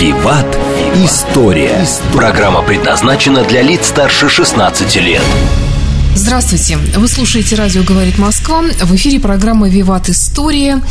[0.00, 0.58] «Виват.
[0.96, 1.86] История».
[2.12, 5.22] Программа предназначена для лиц старше 16 лет.
[6.16, 6.78] Здравствуйте.
[6.96, 8.62] Вы слушаете «Радио говорит Москва».
[8.62, 10.08] В эфире программа «Виват.
[10.08, 10.82] История».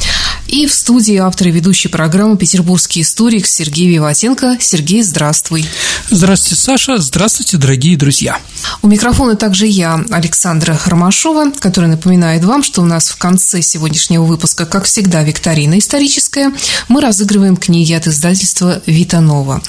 [0.53, 4.57] И в студии автор и ведущий программы петербургский историк Сергей Виватенко.
[4.59, 5.65] Сергей, здравствуй.
[6.11, 6.97] Здравствуйте, Саша.
[6.99, 8.37] Здравствуйте, дорогие друзья.
[8.83, 14.25] У микрофона также я, Александра Ромашова, которая напоминает вам, что у нас в конце сегодняшнего
[14.25, 16.53] выпуска, как всегда, викторина историческая.
[16.87, 19.59] Мы разыгрываем книги от издательства «Витанова».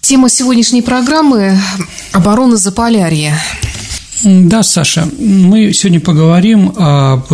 [0.00, 1.60] Тема сегодняшней программы–
[2.12, 3.38] оборона Заполярья.
[4.24, 7.26] Да, Саша, мы сегодня поговорим об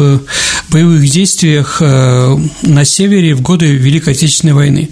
[0.73, 4.91] боевых действиях э, на севере в годы Великой Отечественной войны.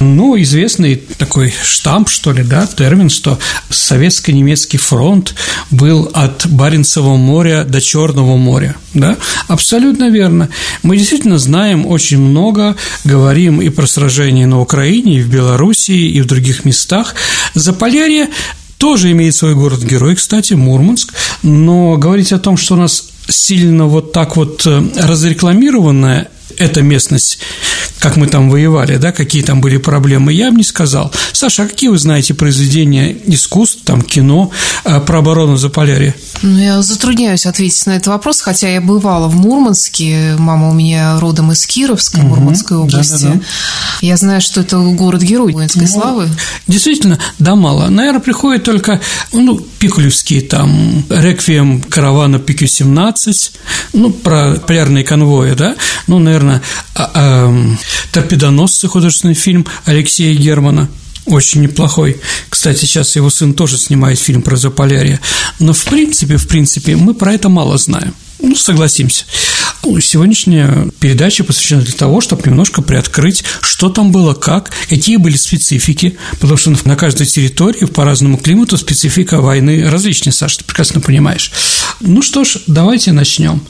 [0.00, 5.34] Ну, известный такой штамп, что ли, да, термин, что советско-немецкий фронт
[5.70, 10.48] был от Баренцевого моря до Черного моря, да, абсолютно верно.
[10.82, 16.22] Мы действительно знаем очень много, говорим и про сражения на Украине, и в Белоруссии, и
[16.22, 17.14] в других местах.
[17.54, 18.30] Заполярье
[18.78, 21.12] тоже имеет свой город-герой, кстати, Мурманск,
[21.42, 26.28] но говорить о том, что у нас сильно вот так вот э, разрекламированная
[26.58, 27.38] эта местность,
[27.98, 31.12] как мы там воевали, да, какие там были проблемы, я бы не сказал.
[31.32, 34.50] Саша, а какие вы знаете произведения искусств, там, кино
[34.84, 36.14] э, про оборону Заполярья?
[36.42, 41.18] Ну, я затрудняюсь ответить на этот вопрос, хотя я бывала в Мурманске, мама у меня
[41.20, 43.24] родом из Кировской, угу, Мурманской области.
[43.24, 43.40] Да, да, да.
[44.00, 46.28] Я знаю, что это город-герой воинской ну, славы.
[46.66, 47.88] Действительно, да, мало.
[47.88, 49.00] Наверное, приходит только,
[49.32, 53.50] ну, пикулевские там, реквием каравана Пикю-17,
[53.92, 56.62] ну, про полярные конвои, да, ну, наверное, Германа,
[56.94, 57.76] а, а,
[58.12, 60.88] «Торпедоносцы» художественный фильм Алексея Германа,
[61.26, 62.16] очень неплохой.
[62.48, 65.20] Кстати, сейчас его сын тоже снимает фильм про Заполярье.
[65.58, 68.14] Но в принципе, в принципе, мы про это мало знаем.
[68.42, 69.26] Ну, согласимся.
[69.84, 75.36] Ну, сегодняшняя передача посвящена для того, чтобы немножко приоткрыть, что там было, как, какие были
[75.36, 81.00] специфики, потому что на каждой территории по разному климату специфика войны различная, Саша, ты прекрасно
[81.00, 81.52] понимаешь.
[82.00, 83.62] Ну что ж, давайте начнем.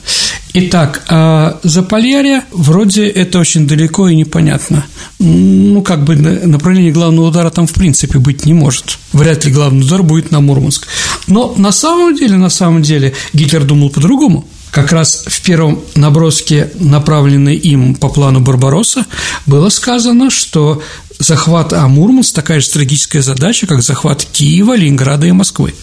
[0.52, 4.84] Итак, а Заполярье вроде это очень далеко и непонятно.
[5.18, 8.98] Ну, как бы направление главного удара там в принципе быть не может.
[9.12, 10.86] Вряд ли главный удар будет на Мурманск.
[11.26, 14.46] Но на самом деле, на самом деле Гитлер думал по-другому.
[14.70, 19.04] Как раз в первом наброске, направленной им по плану Барбаросса,
[19.46, 20.80] было сказано, что
[21.18, 25.74] захват Амурманск такая же стратегическая задача, как захват Киева, Ленинграда и Москвы.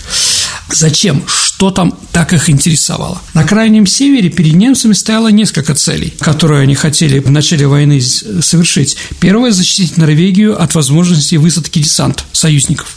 [0.69, 1.23] Зачем?
[1.27, 3.21] Что там так их интересовало?
[3.33, 8.97] На крайнем севере перед немцами стояло несколько целей, которые они хотели в начале войны совершить.
[9.19, 12.95] Первое– защитить Норвегию от возможности высадки десанта союзников.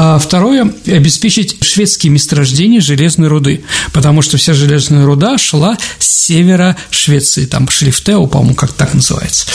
[0.00, 6.76] А второе– обеспечить шведские месторождения железной руды, потому что вся железная руда шла с севера
[6.92, 9.46] Швеции, там Шлифтео, по-моему, как так называется.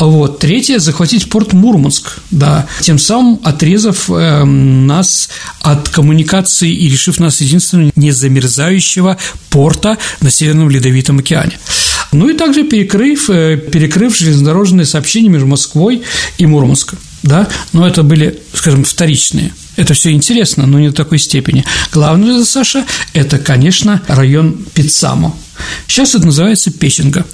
[0.00, 0.40] Вот.
[0.40, 5.28] Третье– захватить порт Мурманск, да, тем самым отрезав э, нас
[5.60, 9.18] от коммуникации и решив нас единственного незамерзающего
[9.50, 11.60] порта на Северном Ледовитом океане.
[12.10, 16.02] Ну и также перекрыв, э, перекрыв железнодорожное сообщение между Москвой
[16.38, 19.52] и Мурманском да, но это были, скажем, вторичные.
[19.76, 21.64] Это все интересно, но не до такой степени.
[21.92, 22.84] Главное Саша–
[23.14, 25.36] это, конечно, район Пиццамо.
[25.86, 27.24] Сейчас это называется Печенга.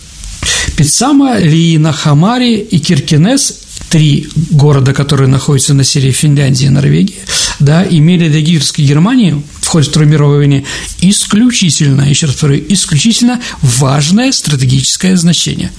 [0.76, 3.60] Пиццамо, Лиина, Хамари и Киркинес
[3.90, 7.16] три города, которые находятся на севере Финляндии и Норвегии,
[7.58, 10.64] да, имели для гитлеровской Германии в ходе Второй мировой войны
[11.02, 15.70] исключительно, еще раз повторю, исключительно важное стратегическое значение.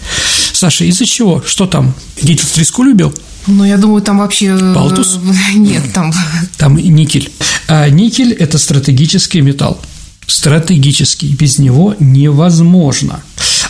[0.54, 1.42] Саша, из-за чего?
[1.44, 1.96] Что там?
[2.22, 3.12] Гитлер треску любил?
[3.48, 4.56] Ну, я думаю, там вообще...
[4.76, 5.18] Палтус?
[5.56, 6.14] Нет, там...
[6.58, 7.32] Там никель.
[7.68, 9.82] А никель– это стратегический металл.
[10.28, 11.30] Стратегический.
[11.30, 13.24] Без него невозможно.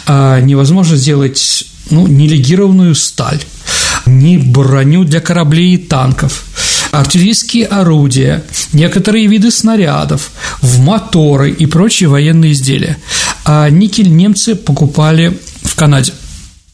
[0.06, 3.40] А невозможно сделать ну, не легированную сталь,
[4.06, 6.44] ни броню для кораблей и танков,
[6.92, 8.44] артиллерийские орудия,
[8.74, 10.32] некоторые виды снарядов,
[10.62, 12.98] в моторы и прочие военные изделия.
[13.46, 16.14] А никель немцы покупали в Канаде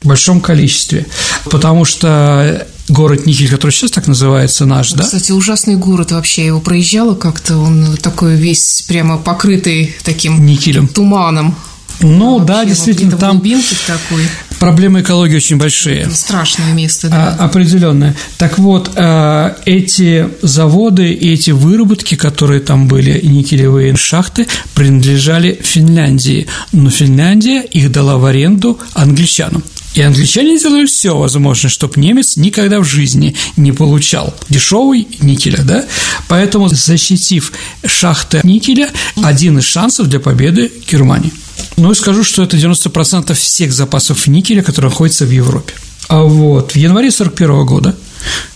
[0.01, 1.06] в большом количестве,
[1.50, 5.03] потому что город Никель, который сейчас так называется наш, да?
[5.03, 6.41] Кстати, ужасный город вообще.
[6.41, 10.88] Я его проезжала как-то, он такой весь прямо покрытый таким никелем.
[10.88, 11.56] туманом.
[12.01, 13.41] Ну да, действительно, там
[13.88, 14.27] такой.
[14.59, 16.09] Проблемы экологии очень большие.
[16.09, 17.35] Страшное место, да.
[17.39, 18.15] А, определенное.
[18.37, 26.47] Так вот, а, эти заводы и эти выработки, которые там были, никелевые шахты, принадлежали Финляндии.
[26.71, 29.63] Но Финляндия их дала в аренду англичанам.
[29.95, 35.86] И англичане делали все возможное, чтобы немец никогда в жизни не получал дешевый никеля, да?
[36.27, 37.53] Поэтому, защитив
[37.86, 38.92] шахты никеля,
[39.24, 41.31] один из шансов для победы Германии.
[41.77, 45.74] Ну и скажу, что это 90% всех запасов никеля, которые находятся в Европе.
[46.09, 47.95] А вот в январе 1941 года,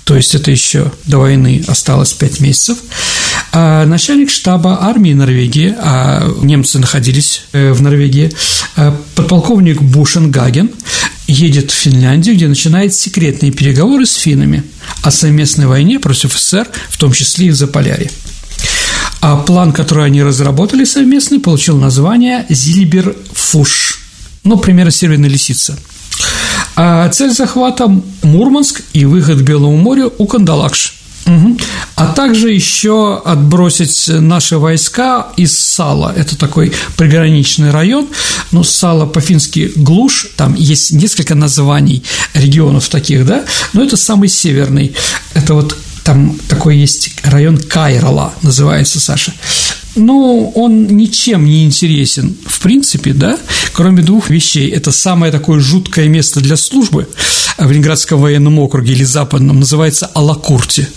[0.03, 2.77] то есть это еще до войны осталось 5 месяцев,
[3.51, 8.31] а начальник штаба армии Норвегии, а немцы находились э, в Норвегии,
[8.75, 10.69] э, подполковник Бушенгаген
[11.27, 14.63] едет в Финляндию, где начинает секретные переговоры с финнами
[15.03, 18.11] о совместной войне против СССР, в том числе и в Заполярье.
[19.21, 23.99] А план, который они разработали совместный, получил название «Зильберфуш»,
[24.43, 25.77] ну, примерно «Северная лисица».
[26.75, 27.87] А цель захвата–
[28.23, 30.95] Мурманск и выход к Белому морю у Кандалакш–
[31.29, 31.57] Угу.
[31.95, 36.11] А также еще отбросить наши войска из Сала.
[36.15, 38.07] Это такой приграничный район.
[38.51, 40.27] Ну, Сала по-фински глушь.
[40.35, 42.03] Там есть несколько названий
[42.33, 43.45] регионов таких, да.
[43.73, 44.95] Но это самый северный.
[45.33, 49.33] Это вот там такой есть район Кайрала, называется, Саша.
[49.95, 53.37] Ну, он ничем не интересен, в принципе, да,
[53.73, 54.69] кроме двух вещей.
[54.69, 57.07] Это самое такое жуткое место для службы
[57.59, 60.87] в Ленинградском военном округе или западном, называется Алакурти.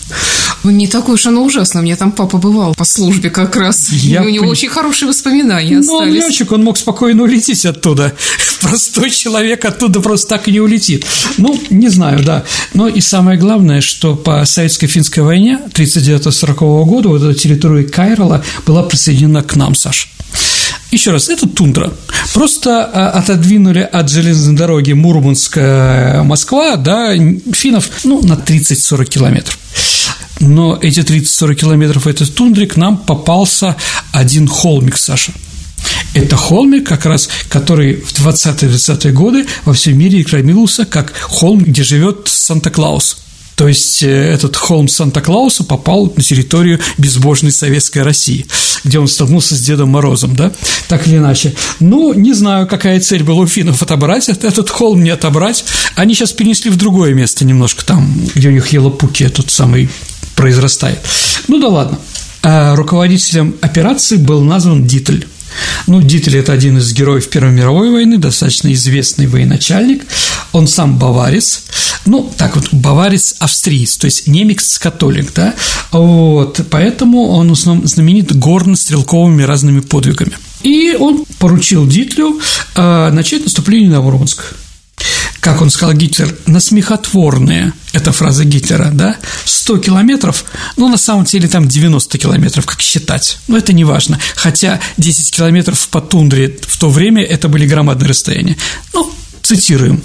[0.64, 1.82] Не такое уж оно ужасно.
[1.82, 3.90] Мне там папа бывал по службе как раз.
[3.90, 4.52] Я и у него пон...
[4.52, 5.88] очень хорошие воспоминания остались.
[5.88, 8.14] Ну, он летчик, он мог спокойно улететь оттуда.
[8.60, 11.04] Простой человек оттуда просто так и не улетит.
[11.36, 12.44] Ну, не знаю, да.
[12.74, 18.84] Но и самое главное, что по советско-финской войне 1939-1940 года вот эта территория Кайрала была
[18.84, 20.12] присоединена к нам, Саш.
[20.92, 21.90] Еще раз, это тундра.
[22.34, 27.14] Просто а, отодвинули от железной дороги Мурманск-Москва, да,
[27.52, 29.58] финнов, ну, на 30-40 километров.
[30.40, 33.74] Но эти 30-40 километров этой тундры к нам попался
[34.12, 35.32] один холмик, Саша.
[36.12, 41.84] Это холмик, как раз, который в 20-30-е годы во всем мире рекламировался как холм, где
[41.84, 43.16] живет Санта-Клаус.
[43.56, 48.46] То есть э, этот холм Санта-Клауса попал на территорию безбожной советской России,
[48.84, 50.52] где он столкнулся с Дедом Морозом, да,
[50.88, 51.54] так или иначе.
[51.80, 55.64] Ну, не знаю, какая цель была у финнов отобрать этот холм, не отобрать.
[55.96, 59.88] Они сейчас перенесли в другое место немножко, там, где у них Елопуки, тот самый
[60.34, 60.98] произрастает.
[61.48, 61.98] Ну да ладно.
[62.42, 65.24] А руководителем операции был назван Дитль.
[65.86, 70.04] Ну, Дитль– это один из героев Первой мировой войны, достаточно известный военачальник.
[70.52, 71.62] Он сам баварец.
[72.04, 75.54] Ну, так вот, баварец-австриец, то есть немец-католик, да?
[75.92, 80.32] Вот, поэтому он в основном знаменит горно-стрелковыми разными подвигами.
[80.62, 82.40] И он поручил Дитлю
[82.74, 84.54] э, начать наступление на Мурманск
[85.42, 90.44] как он сказал Гитлер, насмехотворные, это фраза Гитлера, да, 100 километров,
[90.76, 95.34] ну, на самом деле там 90 километров, как считать, но это не важно, хотя 10
[95.34, 98.56] километров по тундре в то время это были громадные расстояния.
[98.94, 99.12] Ну,
[99.42, 100.00] цитируем.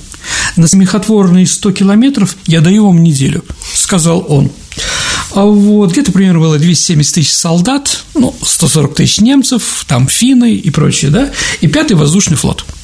[0.56, 3.46] «На смехотворные 100 километров я даю вам неделю»,–
[3.76, 4.50] сказал он.
[5.36, 10.70] А вот где-то примерно было 270 тысяч солдат, ну, 140 тысяч немцев, там финны и
[10.72, 11.30] прочее, да,
[11.62, 12.66] и пятый воздушный флот–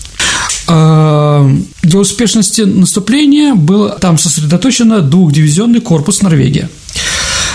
[0.67, 6.69] для успешности наступления был там сосредоточено двухдивизионный корпус Норвегии.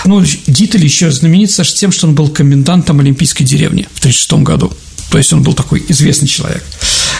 [0.05, 4.73] Ну, Диттель еще знаменит тем, что он был комендантом Олимпийской деревни в 1936 году.
[5.11, 6.65] То есть он был такой известный человек.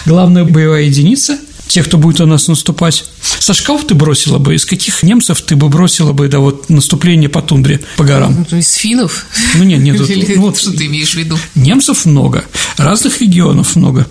[0.05, 1.37] Главная боевая единица
[1.69, 3.05] тех, кто будет у нас наступать.
[3.21, 4.55] Сашков ты бросила бы?
[4.55, 8.45] Из каких немцев ты бы бросила бы, да, вот наступление по тундре, по горам?
[8.49, 9.27] Ну, из финнов?
[9.55, 10.01] Ну, нет, нет.
[10.09, 11.37] Или, ну, вот, что ты имеешь в виду?
[11.55, 12.43] Немцев много,
[12.77, 14.07] разных регионов много.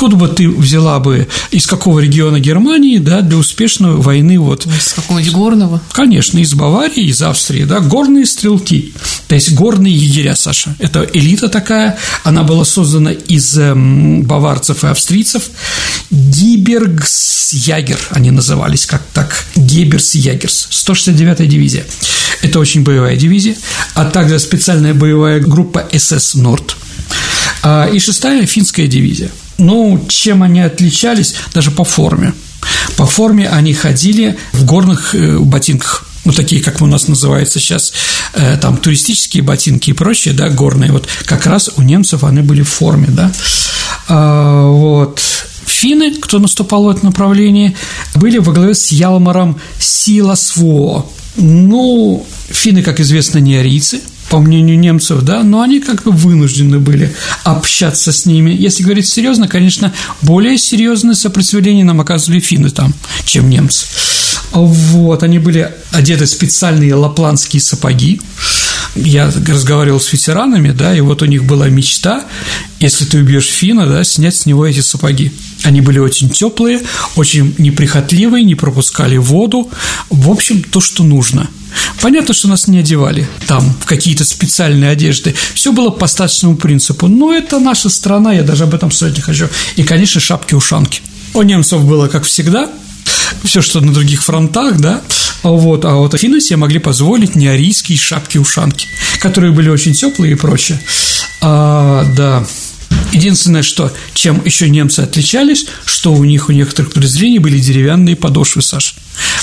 [0.00, 4.64] Откуда бы ты взяла бы, из какого региона Германии, да, для успешной войны вот…
[4.64, 5.82] Из какого-нибудь горного?
[5.92, 8.94] Конечно, из Баварии, из Австрии, да, горные стрелки,
[9.28, 10.74] то есть горные егеря, Саша.
[10.78, 15.50] Это элита такая, она была создана из эм, баварцев и австрийцев.
[16.10, 21.84] Гибергс-Ягер они назывались, как так, Геберс-Ягерс, 169-я дивизия.
[22.40, 23.56] Это очень боевая дивизия,
[23.94, 26.76] а также специальная боевая группа СС «Норд»,
[27.64, 29.30] и шестая финская дивизия.
[29.58, 32.32] Ну, чем они отличались, даже по форме.
[32.96, 37.92] По форме они ходили в горных э, ботинках, ну, такие, как у нас называются сейчас,
[38.34, 42.62] э, там, туристические ботинки и прочее, да, горные, вот как раз у немцев они были
[42.62, 43.32] в форме, да,
[44.08, 45.22] а, вот.
[45.66, 47.74] Финны, кто наступал в это направление,
[48.14, 51.06] были во главе с Ялмаром Силасво.
[51.36, 54.00] Ну, финны, как известно, не арийцы–
[54.30, 58.52] по мнению немцев, да, но они как бы вынуждены были общаться с ними.
[58.52, 62.94] Если говорить серьезно, конечно, более серьезное сопротивление нам оказывали финны там,
[63.24, 63.86] чем немцы.
[64.52, 68.20] Вот, они были одеты специальные лапландские сапоги.
[68.94, 72.24] Я разговаривал с ветеранами, да, и вот у них была мечта,
[72.78, 75.32] если ты убьешь фина, да, снять с него эти сапоги.
[75.64, 76.80] Они были очень теплые,
[77.16, 79.70] очень неприхотливые, не пропускали воду.
[80.08, 81.48] В общем, то, что нужно.
[82.00, 85.34] Понятно, что нас не одевали там в какие-то специальные одежды.
[85.54, 87.08] Все было по статичному принципу.
[87.08, 89.48] Но это наша страна, я даже об этом сказать не хочу.
[89.76, 91.02] И, конечно, шапки-ушанки.
[91.34, 92.70] У немцев было, как всегда,
[93.44, 95.02] все, что на других фронтах, да,
[95.42, 98.86] вот, а вот Афины себе могли позволить неарийские шапки-ушанки,
[99.20, 100.80] которые были очень теплые и прочее.
[101.40, 102.44] А, да,
[103.12, 108.62] Единственное, что чем еще немцы отличались, что у них у некоторых подразделений были деревянные подошвы,
[108.62, 108.94] Саш.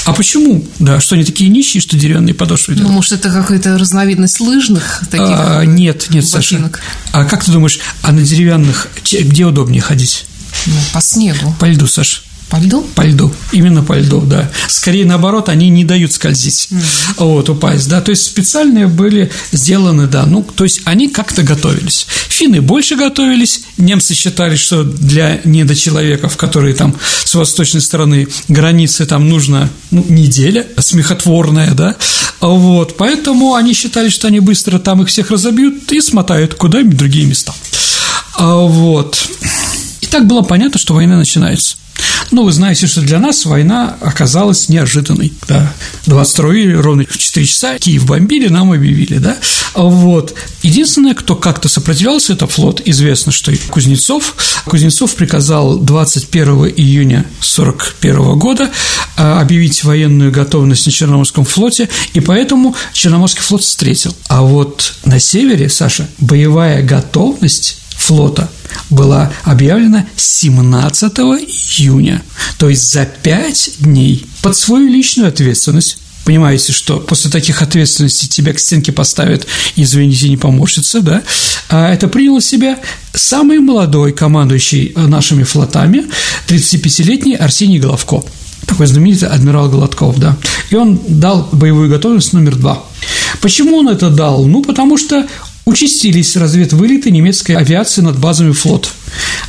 [0.06, 0.66] А почему?
[0.80, 2.90] Да, что они такие нищие, что деревянные подошвы делают?
[2.90, 6.82] Ну, может, это какая-то разновидность лыжных таких а, Нет, нет, ботинок.
[6.82, 7.18] Саша.
[7.18, 10.26] А как ты думаешь, а на деревянных где удобнее ходить?
[10.66, 11.54] Ну, по снегу.
[11.60, 12.24] По льду, Саш.
[12.50, 12.82] По льду?
[12.96, 14.50] По льду, именно по льду, да.
[14.70, 17.14] Скорее наоборот, они не дают скользить, mm-hmm.
[17.18, 18.00] вот, упасть, да.
[18.00, 22.08] То есть специальные были сделаны, да, ну, то есть они как-то готовились.
[22.30, 29.28] Финны больше готовились, немцы считали, что для недочеловеков, которые там с восточной стороны границы, там
[29.28, 31.98] нужно ну, неделя смехотворная, да,
[32.40, 37.26] вот, поэтому они считали, что они быстро там их всех разобьют и смотают куда-нибудь другие
[37.26, 37.54] места.
[38.36, 39.30] А вот.
[40.02, 41.78] И так было понятно, что война начинается.
[42.32, 45.34] Ну, вы знаете, что для нас война оказалась неожиданной.
[45.48, 45.72] Да.
[46.06, 49.38] 22 июля, ровно в 4 часа, Киев бомбили, нам объявили, да.
[49.74, 50.34] Вот.
[50.62, 52.82] Единственное, кто как-то сопротивлялся, это флот.
[52.86, 54.36] Известно, что и Кузнецов.
[54.66, 58.72] Кузнецов приказал 21 июня 1941 года
[59.16, 64.16] а, объявить военную готовность на Черноморском флоте, и поэтому Черноморский флот встретил.
[64.28, 68.50] А вот на севере, Саша, боевая готовность флота
[68.90, 72.22] была объявлена 17 июня,
[72.58, 78.52] то есть за пять дней под свою личную ответственность понимаете, что после таких ответственностей тебя
[78.52, 81.24] к стенке поставят, извините, не поморщится, да,
[81.70, 82.78] а это принял себя
[83.14, 86.06] самый молодой командующий нашими флотами,
[86.50, 88.26] 35-летний Арсений Головко
[88.66, 90.36] такой знаменитый адмирал Гладков, да,
[90.70, 92.84] и он дал боевую готовность номер два.
[93.40, 94.46] Почему он это дал?
[94.46, 95.26] Ну, потому что
[95.68, 98.88] участились разведвылеты немецкой авиации над базами флота.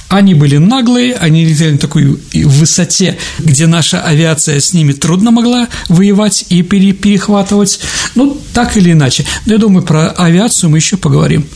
[0.08, 5.68] Они были наглые, они летели на такой высоте, где наша авиация с ними трудно могла
[5.88, 7.78] воевать и перехватывать.
[8.16, 9.25] Ну, так или иначе.
[9.46, 11.46] Но я думаю, про авиацию мы еще поговорим.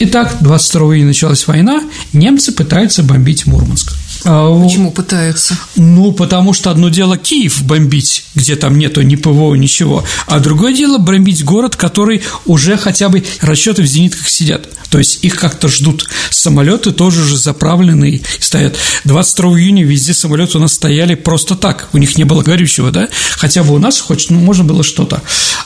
[0.00, 3.94] Итак, 22 июня началась война, немцы пытаются бомбить Мурманск.
[4.24, 5.56] А, Почему пытаются?
[5.76, 10.72] Ну, потому что одно дело Киев бомбить, где там нету ни ПВО, ничего, а другое
[10.72, 14.68] дело бомбить город, который уже хотя бы расчеты в зенитках сидят.
[14.92, 16.06] То есть их как-то ждут.
[16.28, 18.76] Самолеты тоже уже заправленные стоят.
[19.04, 21.88] 22 июня везде самолеты у нас стояли просто так.
[21.94, 23.08] У них не было горючего, да?
[23.38, 25.22] Хотя бы у нас хоть ну, можно было что-то.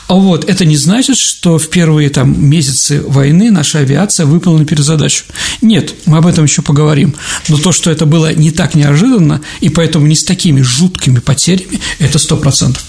[0.07, 5.25] А вот это не значит, что в первые там месяцы войны наша авиация выполнила перезадачу.
[5.61, 7.13] Нет, мы об этом еще поговорим.
[7.49, 11.79] Но то, что это было не так неожиданно, и поэтому не с такими жуткими потерями,
[11.99, 12.83] это сто процентов.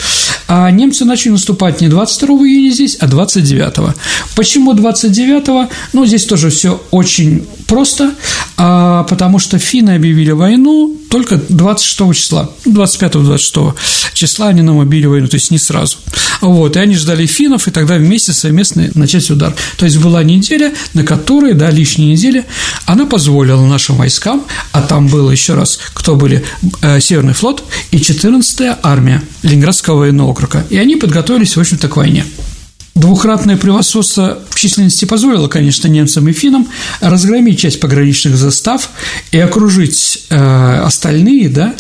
[0.47, 3.95] А немцы начали наступать не 22 июня здесь, а 29.
[4.35, 5.71] Почему 29?
[5.93, 8.15] Ну, здесь тоже все очень просто,
[8.57, 13.75] а, потому что финны объявили войну только 26 числа, 25-26
[14.15, 15.99] числа они нам объявили войну, то есть не сразу.
[16.41, 19.55] Вот, и они ждали финнов, и тогда вместе совместно начать удар.
[19.77, 22.45] То есть была неделя, на которой, да, лишняя неделя,
[22.87, 26.45] она позволила нашим войскам, а там было еще раз, кто были,
[26.83, 31.97] э, Северный флот и 14-я армия Ленинградского военного округа, и они подготовились, в общем-то, к
[31.97, 32.25] войне.
[32.99, 36.67] Двухратное превосходство в численности позволило, конечно, немцам и финнам
[37.01, 38.91] разгромить часть пограничных застав
[39.31, 41.75] и окружить э, остальные, да,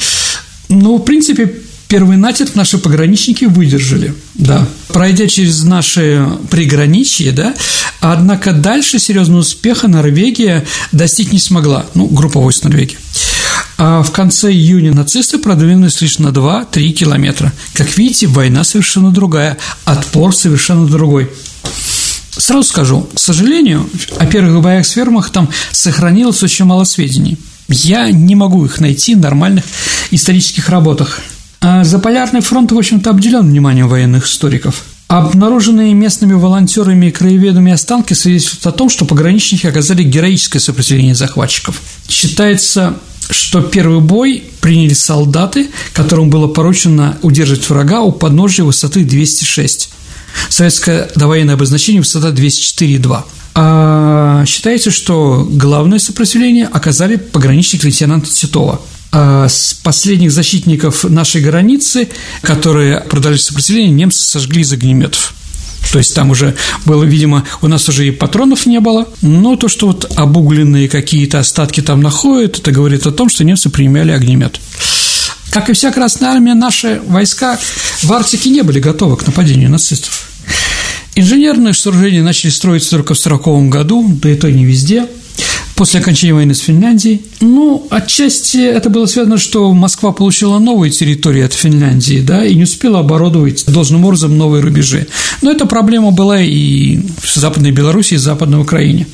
[0.69, 1.53] но, в принципе,
[1.89, 7.55] Первый натиск наши пограничники выдержали, да, пройдя через наши приграничье, да,
[8.01, 12.99] однако дальше серьезного успеха Норвегия достичь не смогла, ну, группа войск Норвегии.
[13.79, 17.53] А в конце июня нацисты продвинулись лишь на 2-3 километра.
[17.75, 21.31] Как видите, война совершенно другая, отпор совершенно другой.
[22.31, 23.89] Сразу скажу, к сожалению,
[24.19, 27.37] о первых боях с вермахтом сохранилось очень мало сведений.
[27.69, 29.65] Я не могу их найти в нормальных
[30.11, 31.21] исторических работах.
[31.61, 34.85] А Заполярный фронт, в общем-то, обделен вниманием военных историков.
[35.09, 41.81] Обнаруженные местными волонтерами и краеведами останки свидетельствуют о том, что пограничники оказали героическое сопротивление захватчиков.
[42.09, 42.99] Считается,
[43.31, 49.91] что первый бой приняли солдаты, которым было поручено удерживать врага у подножия высоты 206.
[50.49, 53.25] Советское довоенное обозначение высота 204,2.
[53.55, 58.81] А считается, что главное сопротивление оказали пограничник лейтенанта Титова.
[59.11, 62.09] А с последних защитников нашей границы,
[62.43, 65.35] которые продолжали сопротивление, немцы сожгли из огнеметов.
[65.93, 66.55] То есть там уже
[66.85, 71.39] было, видимо, у нас уже и патронов не было, но то, что вот обугленные какие-то
[71.39, 74.61] остатки там находят, это говорит о том, что немцы применяли огнемет.
[75.51, 77.59] Как и вся Красная Армия, наши войска
[78.03, 80.29] в Арктике не были готовы к нападению нацистов.
[81.15, 85.07] Инженерные сооружения начали строиться только в 1940 году, да и то не везде–
[85.79, 87.23] после окончания войны с Финляндией.
[87.41, 92.65] Ну, отчасти это было связано, что Москва получила новые территории от Финляндии, да, и не
[92.65, 95.07] успела оборудовать должным образом новые рубежи.
[95.41, 99.07] Но эта проблема была и в Западной Беларуси, и в Западной Украине.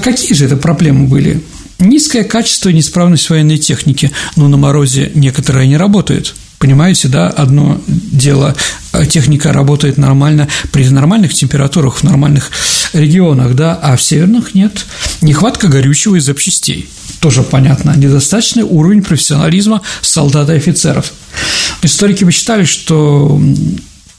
[0.00, 1.40] Какие же это проблемы были?
[1.78, 7.80] Низкое качество и неисправность военной техники, но на морозе некоторые не работают– Понимаете, да, одно
[7.86, 8.54] дело,
[8.92, 12.50] э, техника работает нормально при нормальных температурах в нормальных
[12.92, 14.86] регионах, да, а в северных нет.
[15.20, 16.88] Нехватка горючего и запчастей.
[17.20, 17.94] Тоже понятно.
[17.96, 21.12] Недостаточный уровень профессионализма солдат и офицеров.
[21.82, 23.40] Историки посчитали, что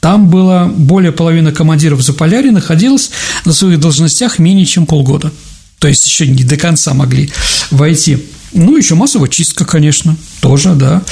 [0.00, 3.10] там было более половины командиров Заполярья находилось
[3.44, 5.30] на своих должностях менее чем полгода.
[5.78, 7.30] То есть еще не до конца могли
[7.70, 8.18] войти.
[8.52, 11.02] Ну, еще массовая чистка, конечно, тоже, да.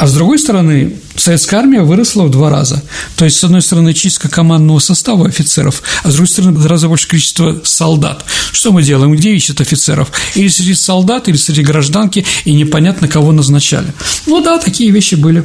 [0.00, 2.82] А с другой стороны, советская армия выросла в два раза.
[3.16, 6.68] То есть, с одной стороны, чистка командного состава офицеров, а с другой стороны, в два
[6.68, 8.24] раза больше количество солдат.
[8.50, 9.12] Что мы делаем?
[9.14, 10.10] Где ищут офицеров?
[10.34, 13.92] Или среди солдат, или среди гражданки, и непонятно, кого назначали.
[14.24, 15.44] Ну да, такие вещи были.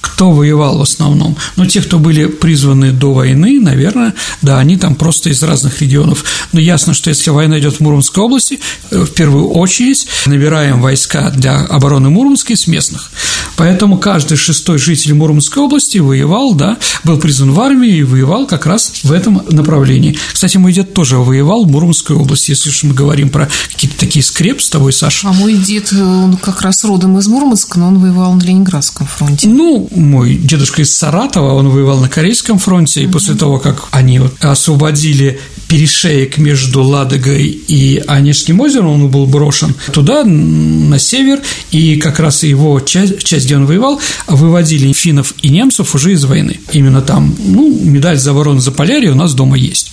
[0.00, 1.36] Кто воевал в основном.
[1.56, 6.24] Но те, кто были призваны до войны, наверное, да, они там просто из разных регионов.
[6.52, 8.60] Но ясно, что если война идет в Мурманской области,
[8.90, 13.10] э, в первую очередь набираем войска для обороны Мурманской с местных.
[13.56, 18.66] Поэтому каждый шестой житель Мурманской области воевал, да, был призван в армию и воевал как
[18.66, 20.18] раз в этом направлении.
[20.32, 24.22] Кстати, мой дед тоже воевал в Мурманской области, если уж мы говорим про какие-то такие
[24.22, 25.28] скреп с тобой, Саша.
[25.28, 29.06] А мой дед, э, он как раз родом из Мурманска, но он воевал на Ленинградском
[29.06, 29.48] фронте.
[29.48, 34.18] Ну, мой дедушка из Саратова, он воевал на Корейском фронте, и после того, как они
[34.18, 41.96] вот освободили перешеек между Ладогой и Онежским озером, он был брошен туда, на север, и
[41.96, 46.60] как раз его часть, часть, где он воевал, выводили финнов и немцев уже из войны.
[46.72, 49.90] Именно там, ну, медаль за оборону за Полярье у нас дома есть.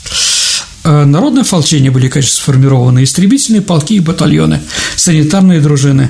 [0.83, 4.61] Э, народное ополчение были, конечно, сформированы, истребительные полки и батальоны,
[4.95, 6.09] санитарные дружины.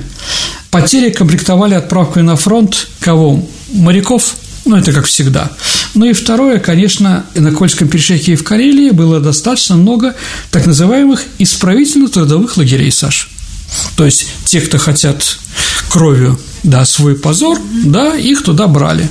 [0.74, 3.48] Потери комплектовали отправкой на фронт кого?
[3.72, 4.34] Моряков,
[4.64, 5.52] ну, это как всегда.
[5.94, 10.16] Ну и второе, конечно, на Кольском перешейке и в Карелии было достаточно много
[10.50, 13.30] так называемых исправительно-трудовых лагерей, Саш.
[13.96, 15.38] То есть те, кто хотят
[15.88, 19.08] кровью, да, свой позор, да, их туда брали.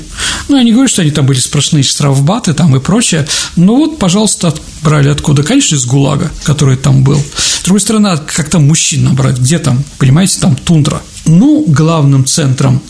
[0.49, 3.99] Ну, я не говорю, что они там были сплошные штрафбаты там и прочее, но вот,
[3.99, 5.43] пожалуйста, брали откуда?
[5.43, 7.23] Конечно, из ГУЛАГа, который там был.
[7.37, 9.37] С другой стороны, как там мужчин набрать?
[9.37, 11.01] Где там, понимаете, там тундра.
[11.25, 12.81] Ну, главным центром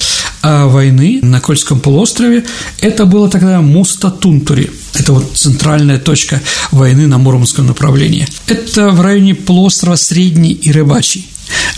[0.41, 2.43] а, войны на Кольском полуострове
[2.81, 4.71] это было тогда Муста-Тунтури.
[4.95, 8.27] Это вот центральная точка войны на Мурманском направлении.
[8.47, 11.27] Это в районе полуострова Средний и Рыбачий.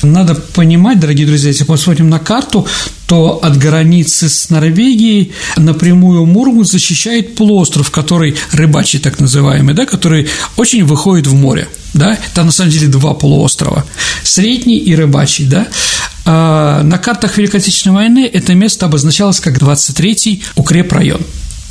[0.01, 2.67] Надо понимать, дорогие друзья, если посмотрим на карту,
[3.08, 10.28] то от границы с Норвегией напрямую Мурманск защищает полуостров, который рыбачий так называемый, да, который
[10.58, 13.86] очень выходит в море, да, там на самом деле два полуострова,
[14.23, 15.67] Средний и Рыбачий, да,
[16.25, 21.21] а на картах Великой Отечественной войны это место обозначалось как 23-й укрепрайон.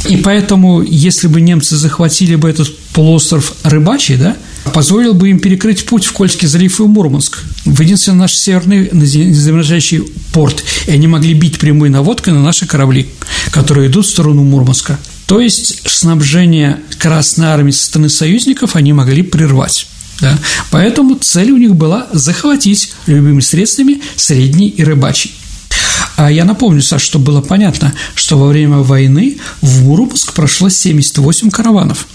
[0.08, 4.36] И поэтому, если бы немцы захватили бы этот полуостров Рыбачий, да,
[4.72, 8.88] позволил бы им перекрыть путь в Кольский залив и Мурманск, в единственный наш северный
[9.32, 13.08] замерзающий порт, и они могли бить прямой наводкой на наши корабли,
[13.50, 14.98] которые идут в сторону Мурманска.
[15.26, 19.86] То есть снабжение Красной Армии со стороны союзников они могли прервать.
[20.20, 20.38] Да?
[20.70, 25.34] Поэтому цель у них была захватить любыми средствами средний и рыбачий.
[26.16, 31.50] А я напомню, Саша, чтобы было понятно, что во время войны в Мурманск прошло 78
[31.50, 32.06] караванов.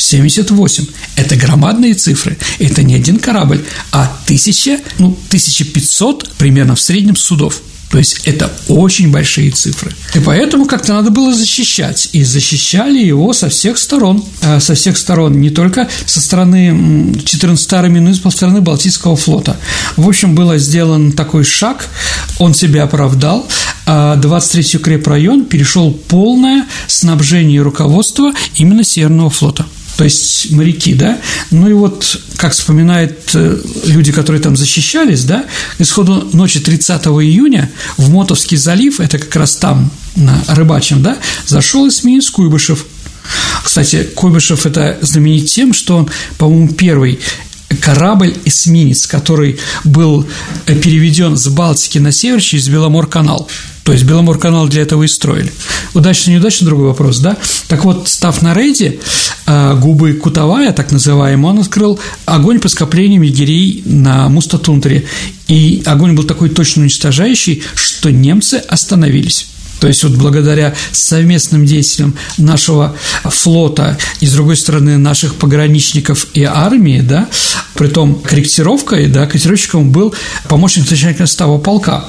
[0.00, 0.86] 78.
[1.16, 2.36] Это громадные цифры.
[2.58, 7.62] Это не один корабль, а 1000, ну, 1500 примерно в среднем судов.
[7.90, 9.92] То есть это очень большие цифры.
[10.14, 12.10] И поэтому как-то надо было защищать.
[12.12, 14.24] И защищали его со всех сторон.
[14.42, 19.16] А со всех сторон, не только со стороны 14 армии, но и со стороны Балтийского
[19.16, 19.56] флота.
[19.96, 21.88] В общем, был сделан такой шаг,
[22.38, 23.46] он себя оправдал.
[23.86, 29.66] 23-й а укрепрайон перешел полное снабжение и руководство именно Северного флота
[30.00, 31.18] то есть моряки, да,
[31.50, 35.44] ну и вот, как вспоминают э, люди, которые там защищались, да,
[35.78, 41.86] исходу ночи 30 июня в Мотовский залив, это как раз там, на Рыбачьем, да, зашел
[41.86, 42.86] эсминец Куйбышев,
[43.62, 46.08] Кстати, Куйбышев это знаменит тем, что он,
[46.38, 47.20] по-моему, первый
[47.80, 50.26] корабль-эсминец, который был
[50.66, 53.48] э, переведен с Балтики на север через Беломор-канал.
[53.84, 55.52] То есть Беломор-канал для этого и строили.
[55.94, 57.36] Удачно, неудачно– другой вопрос, да?
[57.68, 59.00] Так вот, став на рейде,
[59.46, 65.06] э, губы Кутовая, так называемый, он открыл огонь по скоплениям егерей на Мустатунтре.
[65.48, 69.48] И огонь был такой точно уничтожающий, что немцы остановились.
[69.80, 76.44] То есть вот благодаря совместным действиям нашего флота и, с другой стороны, наших пограничников и
[76.44, 77.28] армии, да,
[77.74, 80.14] при том корректировкой, да, корректировщиком был
[80.48, 82.04] помощник начальника става полка,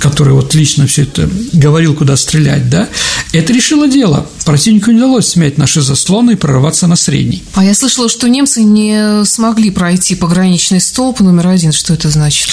[0.00, 2.88] который вот лично все это говорил, куда стрелять, да,
[3.32, 4.26] это решило дело.
[4.44, 7.42] Противнику не удалось смять наши заслоны и прорваться на средний.
[7.54, 11.72] А я слышала, что немцы не смогли пройти пограничный столб номер один.
[11.72, 12.48] Что это значит?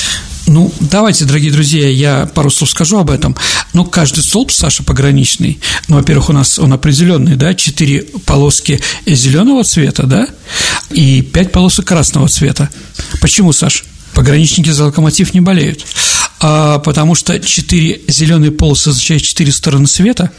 [0.47, 3.35] Ну, давайте, дорогие друзья, я пару слов скажу об этом.
[3.73, 9.63] Ну, каждый столб, Саша, пограничный, ну, во-первых, у нас он определенный, да, четыре полоски зеленого
[9.63, 10.27] цвета, да,
[10.91, 12.69] и пять полосок красного цвета.
[13.21, 13.85] Почему, Саша?
[14.13, 15.83] Пограничники за локомотив не болеют
[16.39, 20.31] а, потому что четыре зеленые полосы означают четыре стороны света,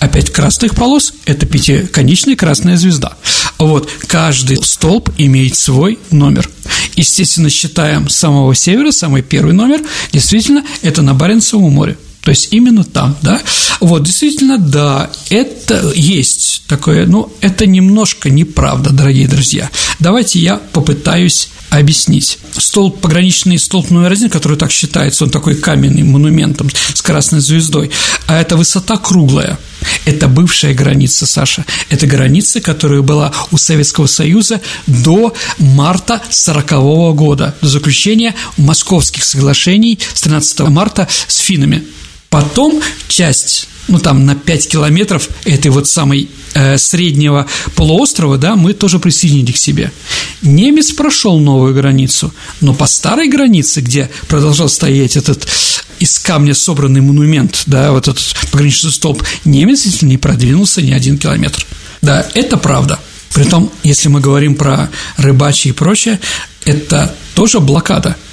[0.00, 3.16] а пять красных полос– это пятиконечная красная звезда.
[3.58, 6.48] Вот, каждый столб имеет свой номер.
[6.96, 9.80] Естественно, считаем с самого севера, самый первый номер,
[10.12, 11.96] действительно, это на Баренцевом море.
[12.22, 13.40] То есть именно там, да?
[13.80, 19.70] Вот, действительно, да, это есть такое, ну, это немножко неправда, дорогие друзья.
[19.98, 22.38] Давайте я попытаюсь объяснить.
[22.56, 27.90] Столб, пограничный столб номер один, который так считается, он такой каменный монументом с красной звездой,
[28.26, 29.58] а это высота круглая.
[30.04, 31.64] Это бывшая граница, Саша.
[31.90, 39.98] Это граница, которая была у Советского Союза до марта 1940 года, до заключения московских соглашений
[40.14, 41.84] с 13 марта с финнами.
[42.30, 48.72] Потом часть, ну там на 5 километров этой вот самой э, среднего полуострова, да, мы
[48.72, 49.92] тоже присоединили к себе.
[50.42, 55.46] Немец прошел новую границу, но по старой границе, где продолжал стоять этот
[56.00, 61.64] из камня собранный монумент, да, вот этот пограничный столб, немец не продвинулся ни один километр.
[62.02, 62.98] Да, это правда.
[63.32, 66.20] Притом, если мы говорим про рыбачьи и прочее,
[66.64, 68.16] это тоже блокада–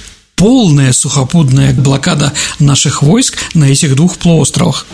[0.42, 4.86] полная сухопутная блокада наших войск на этих двух полуостровах.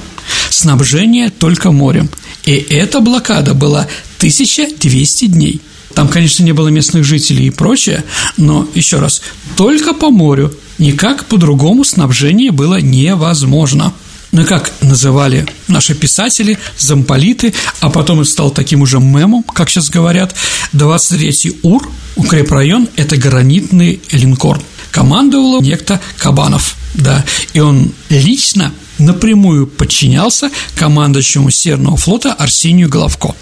[0.51, 2.11] Снабжение только морем.
[2.45, 5.63] И эта блокада была 1200 дней.
[5.95, 8.05] Там, конечно, не было местных жителей и прочее,
[8.37, 9.23] но, еще раз,
[9.57, 13.95] только по морю, никак по-другому снабжение было невозможно.
[14.33, 19.89] Ну как называли наши писатели, замполиты, а потом и стал таким уже мемом, как сейчас
[19.89, 20.35] говорят,
[20.75, 30.51] 23-й УР, укрепрайон– это гранитный линкор– командовал некто Кабанов, да, и он лично напрямую подчинялся
[30.75, 33.35] командующему Северного флота Арсению Головко.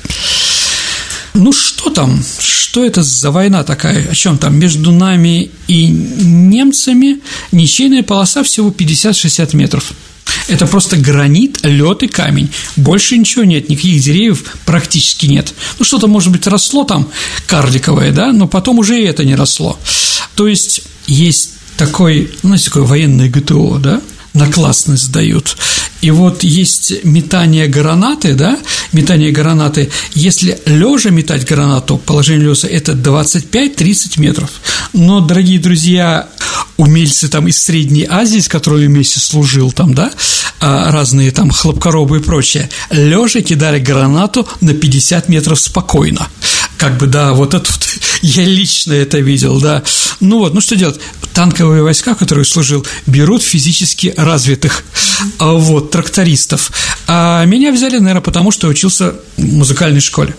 [1.35, 2.23] Ну что там?
[2.41, 4.09] Что это за война такая?
[4.09, 4.59] О чем там?
[4.59, 7.21] Между нами и немцами
[7.53, 9.93] ничейная полоса всего 50-60 метров.
[10.49, 12.51] Это просто гранит, лед и камень.
[12.77, 15.53] Больше ничего нет, никаких деревьев практически нет.
[15.79, 17.09] Ну, что-то, может быть, росло там
[17.47, 19.79] карликовое, да, но потом уже и это не росло.
[20.35, 24.01] То есть есть такой, ну, знаете, такое военное ГТО, да,
[24.35, 25.57] на классность сдают.
[26.03, 28.59] И вот есть метание гранаты, да,
[28.93, 29.91] метание гранаты.
[30.15, 34.51] Если лежа метать гранату, положение лежа– это 25-30 метров.
[34.93, 36.29] Но, дорогие друзья,
[36.77, 40.11] умельцы там из Средней Азии, с которыми я вместе служил там, да,
[40.61, 46.29] а, разные там хлопкоробы и прочее, лежа кидали гранату на 50 метров спокойно.
[46.77, 47.71] Как бы, да, вот это
[48.23, 49.83] я лично это видел, да.
[50.21, 51.01] Ну вот, ну что делать?
[51.35, 54.85] Танковые войска, которые служил, берут физически развитых,
[55.39, 56.73] а, вот, трактористов.
[57.07, 60.35] А меня взяли, наверное, потому что учился в музыкальной школе.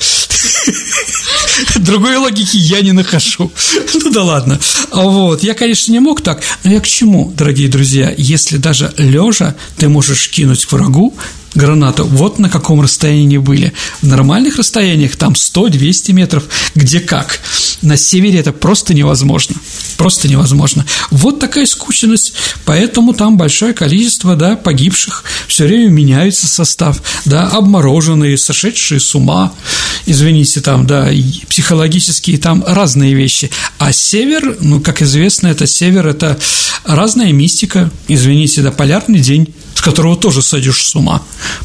[1.76, 3.52] Другой логики я не нахожу.
[3.94, 4.60] Ну да ладно.
[4.92, 5.44] Вот.
[5.44, 8.14] Я, конечно, не мог так, но я к чему, дорогие друзья?
[8.18, 11.16] Если даже лежа ты можешь кинуть к врагу,
[11.56, 12.06] гранату.
[12.06, 13.74] Вот на каком расстоянии были.
[14.02, 16.44] В нормальных расстояниях там 100-200 метров,
[16.76, 17.40] где как.
[17.82, 19.56] На севере это просто невозможно.
[19.98, 20.86] Просто невозможно.
[21.12, 22.34] Вот такая скученность,
[22.66, 29.54] поэтому там большое количество, да, погибших, все время меняется состав, да, обмороженные, сошедшие с ума,
[30.06, 31.10] извините, там, да,
[31.50, 33.50] психологические там разные вещи.
[33.78, 36.38] А север, ну, как известно, это север, это
[36.84, 41.22] разная мистика, извините, да, полярный день, с которого тоже сойдешь с ума.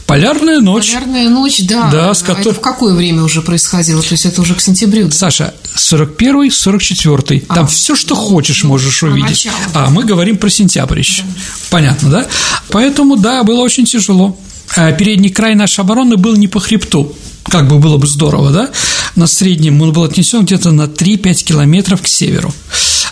[0.06, 0.92] Полярная ночь.
[0.92, 1.88] Полярная ночь, да.
[1.90, 2.52] Да, с а которой...
[2.52, 4.02] в какое время уже происходило?
[4.02, 5.06] То есть это уже к сентябрю?
[5.06, 5.12] Да?
[5.12, 7.44] Саша, 41-й, 44-й.
[7.48, 9.46] А, Там все, что хочешь, можешь увидеть.
[9.46, 9.56] Начало.
[9.72, 11.22] А мы говорим про сентябрь еще.
[11.22, 11.28] Да.
[11.70, 12.26] Понятно, да?
[12.68, 14.38] Поэтому, да, было очень тяжело.
[14.76, 17.16] А передний край нашей обороны был не по хребту.
[17.44, 18.70] как бы было бы здорово, да,
[19.16, 22.52] на среднем он был отнесен где-то на 3-5 километров к северу.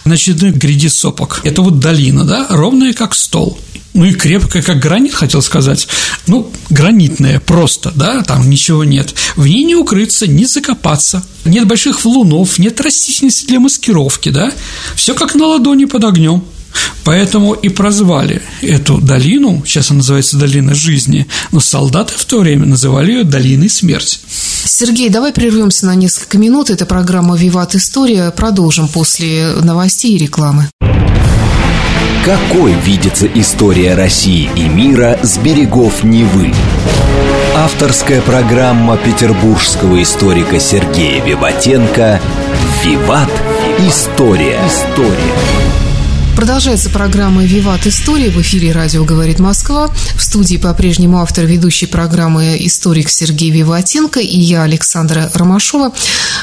[0.05, 1.41] На очередной сопок.
[1.45, 3.59] Это вот долина, да, ровная как стол.
[3.93, 5.89] Ну и крепкая, как гранит, хотел сказать.
[6.27, 9.15] Ну, гранитная просто, да, там ничего нет.
[9.37, 11.25] В ней не укрыться, не закопаться.
[11.45, 14.53] Нет больших валунов, нет растительности для маскировки, да.
[14.95, 16.45] Все как на ладони под огнем.
[17.05, 22.67] Поэтому и прозвали эту долину, сейчас она называется Долина жизни, но солдаты в то время
[22.67, 24.19] называли ее Долиной смерти.
[24.65, 26.71] Сергей, давай прервемся на несколько минут.
[26.71, 28.31] Это программа «Виват История».
[28.31, 30.69] Продолжим после новостей и рекламы.
[32.25, 36.53] Какой видится история России и мира с берегов Невы?
[37.57, 42.21] Авторская программа петербургского историка Сергея Виватенко
[42.85, 43.31] «Виват.
[43.81, 44.61] История».
[44.67, 45.90] История.
[46.41, 47.87] Продолжается программа «Виват.
[47.87, 48.31] История».
[48.31, 49.89] В эфире радио «Говорит Москва».
[50.17, 55.93] В студии по-прежнему автор ведущей программы историк Сергей Виватенко и я, Александра Ромашова.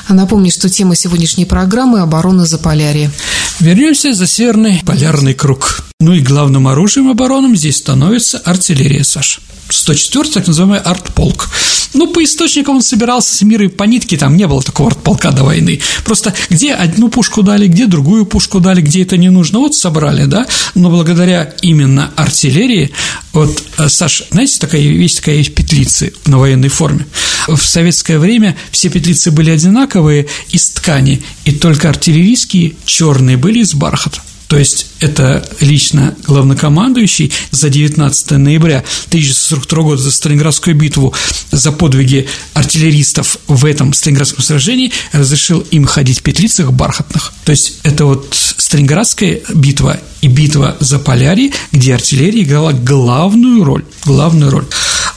[0.07, 3.11] Напомню, что тема сегодняшней программы– оборона Заполярья.
[3.59, 5.83] Вернемся за северный полярный круг.
[5.99, 9.41] Ну и главным оружием обороном здесь становится артиллерия, Саш.
[9.69, 11.49] 104 так называемый артполк.
[11.93, 15.43] Ну, по источникам он собирался с мира по нитке, там не было такого артполка до
[15.43, 15.79] войны.
[16.05, 20.25] Просто где одну пушку дали, где другую пушку дали, где это не нужно, вот собрали,
[20.25, 20.45] да.
[20.75, 22.91] Но благодаря именно артиллерии,
[23.33, 27.05] вот, э, Саш, знаете, такая есть такая есть петлицы на военной форме.
[27.47, 33.73] В советское время все петлицы были одинаковые из ткани, и только артиллерийские черные были из
[33.73, 34.21] бархата.
[34.47, 41.13] То есть это лично главнокомандующий за 19 ноября 1942 года за Сталинградскую битву,
[41.51, 47.33] за подвиги артиллеристов в этом Сталинградском сражении разрешил им ходить в петлицах бархатных.
[47.43, 53.83] То есть это вот Сталинградская битва и битва за Полярий, где артиллерия играла главную роль.
[54.05, 54.65] Главную роль.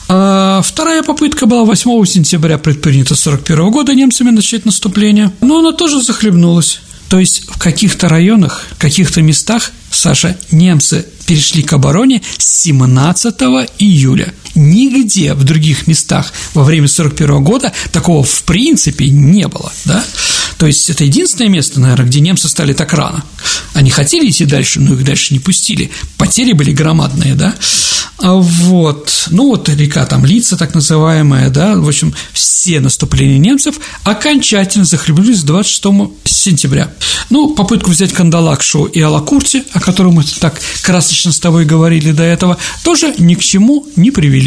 [0.09, 6.01] А вторая попытка была 8 сентября предпринята 1941 года немцами начать наступление, но она тоже
[6.01, 6.81] захлебнулась.
[7.11, 13.35] То есть в каких-то районах, в каких-то местах, Саша, немцы перешли к обороне 17
[13.79, 14.33] июля.
[14.55, 20.03] Нигде в других местах во время 41 года такого в принципе не было, да?
[20.57, 23.23] То есть это единственное место, наверное, где немцы стали так рано.
[23.73, 25.89] Они хотели идти дальше, но их дальше не пустили.
[26.17, 27.55] Потери были громадные, да?
[28.19, 33.79] А вот, ну вот река там Лица, так называемая, да, в общем, все наступления немцев
[34.03, 35.83] окончательно захлебнулись 26
[36.25, 36.93] сентября.
[37.31, 42.23] Ну, попытку взять Кандалакшу и Алакурти, о котором мы так красочно с тобой говорили до
[42.23, 44.40] этого, тоже ни к чему не привели.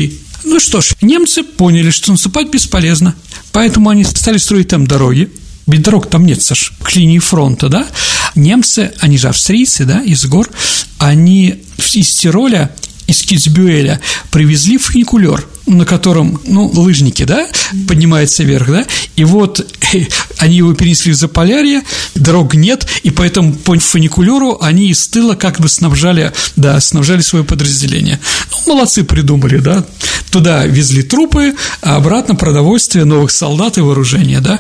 [0.45, 3.15] Ну что ж, немцы поняли, что наступать бесполезно,
[3.53, 5.31] поэтому они стали строить там дороги,
[5.67, 7.87] ведь дорог там нет, Саш, к линии фронта, да?
[8.35, 10.51] Немцы, они же австрийцы, да, из гор,
[10.99, 12.71] они из Тироля
[13.07, 17.47] из Китсбюэля привезли фуникулер, на котором, ну, лыжники, да,
[17.89, 18.87] поднимаются вверх, да,
[19.17, 19.67] и вот
[20.39, 21.83] они его перенесли в Заполярье,
[22.15, 27.45] дорог нет, и поэтому по фуникулеру они из тыла как бы снабжали, да, снабжали свое
[27.45, 28.21] подразделение.
[28.51, 29.85] Ну, молодцы придумали, да,
[30.31, 34.59] туда везли трупы, а обратно продовольствие, новых солдат и вооружение, да.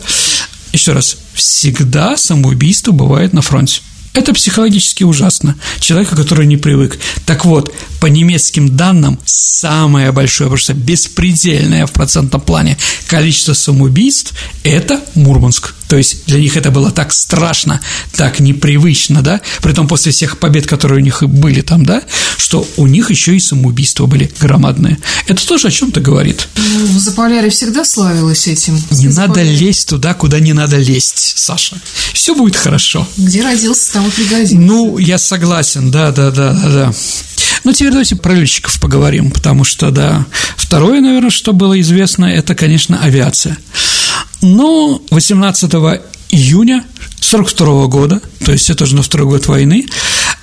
[0.73, 3.81] Еще раз, всегда самоубийство бывает на фронте.
[4.14, 5.57] Это психологически ужасно.
[5.81, 6.98] Человека, который не привык.
[7.27, 15.00] Так вот, по немецким данным, самое большое, просто беспредельное в процентном плане количество самоубийств– это
[15.14, 15.74] Мурманск.
[15.88, 17.81] То есть для них это было так страшно,
[18.16, 22.03] так непривычно, да, при том после всех побед, которые у них были там, да,
[22.37, 24.98] что у них еще и самоубийства были громадные.
[25.27, 26.48] Это тоже о чем-то говорит.
[26.57, 28.81] Ну, Заполярье всегда славилось этим.
[28.90, 31.81] Не надо лезть туда, куда не надо лезть, Саша.
[32.12, 33.07] Все будет хорошо.
[33.16, 34.57] Где родился, там и пригодится.
[34.57, 36.93] Ну, я согласен, да, да, да, да, да.
[37.64, 42.55] Ну, теперь давайте про летчиков поговорим, потому что, да, второе, наверное, что было известно, это,
[42.55, 43.57] конечно, авиация.
[44.43, 45.73] Но 18
[46.29, 46.85] июня
[47.21, 49.87] 1942 года, то есть это уже на второй год войны,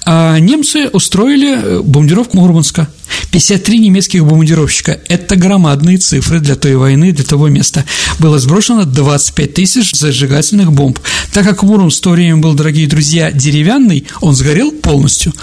[0.06, 2.88] а немцы устроили бомбардировку Мурманска.
[3.32, 7.86] 53 немецких бомбардировщика– это громадные цифры для той войны, для того места.
[8.20, 11.00] Было сброшено 25 тысяч зажигательных бомб.
[11.34, 15.34] Так как Мурманск в то время был, дорогие друзья, деревянный, он сгорел полностью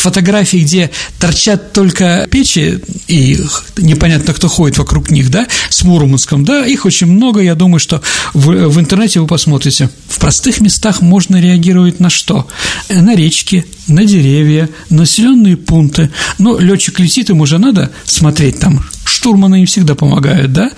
[0.00, 3.38] фотографии, где торчат только печи, и
[3.78, 8.02] непонятно, кто ходит вокруг них, да, с Мурманском, да, их очень много, я думаю, что
[8.34, 9.90] в, в интернете вы посмотрите.
[10.08, 12.46] В простых местах можно реагировать на что?
[12.88, 16.10] На речки, на деревья, населенные пункты.
[16.38, 18.84] Но летчик летит, ему же надо смотреть там.
[19.04, 20.70] Штурманы не всегда помогают, да?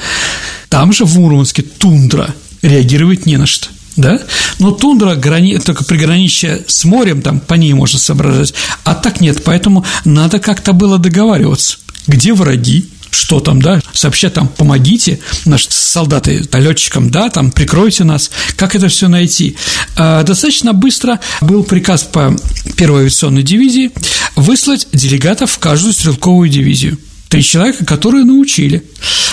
[0.68, 4.20] Там же в Мурманске тундра, реагировать не на что да?
[4.58, 5.58] Но тундра грани...
[5.58, 10.72] только приграничье с морем, там по ней можно соображать, а так нет, поэтому надо как-то
[10.72, 17.50] было договариваться, где враги, что там, да, сообщать там, помогите, наши солдаты летчикам, да, там,
[17.50, 19.56] прикройте нас, как это все найти.
[19.96, 22.34] А, достаточно быстро был приказ по
[22.76, 23.92] первой авиационной дивизии
[24.34, 26.98] выслать делегатов в каждую стрелковую дивизию
[27.32, 28.84] три человека, которые научили.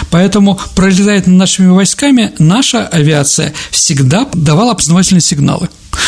[0.09, 5.67] Поэтому, пролетая над нашими войсками, наша авиация всегда давала опознавательные сигналы,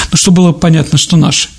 [0.09, 1.49] ну, чтобы было понятно, что наши.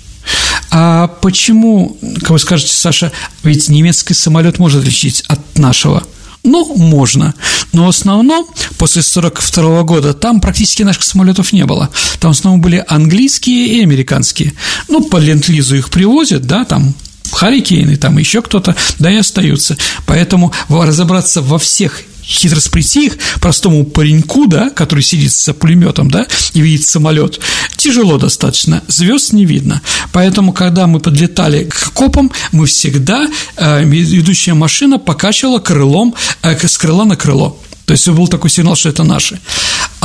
[0.71, 3.11] А почему, как вы скажете, Саша,
[3.43, 6.01] ведь немецкий самолет может отличить от нашего?
[6.43, 7.35] Ну, можно.
[7.71, 8.47] Но в основном
[8.79, 11.91] после 1942 года там практически наших самолетов не было.
[12.19, 14.53] Там в основном были английские и американские.
[14.87, 16.95] Ну, по ленд-лизу их привозят, да, там
[17.33, 19.77] Харикейны, там еще кто-то, да и остаются.
[20.05, 26.87] Поэтому разобраться во всех хитросплетих простому пареньку, да, который сидит за пулеметом, да, и видит
[26.87, 27.39] самолет,
[27.75, 29.81] тяжело достаточно, звезд не видно.
[30.11, 36.77] Поэтому, когда мы подлетали к копам, мы всегда, э, ведущая машина покачивала крылом, э, с
[36.77, 37.59] крыла на крыло.
[37.85, 39.39] То есть был такой сигнал, что это наши.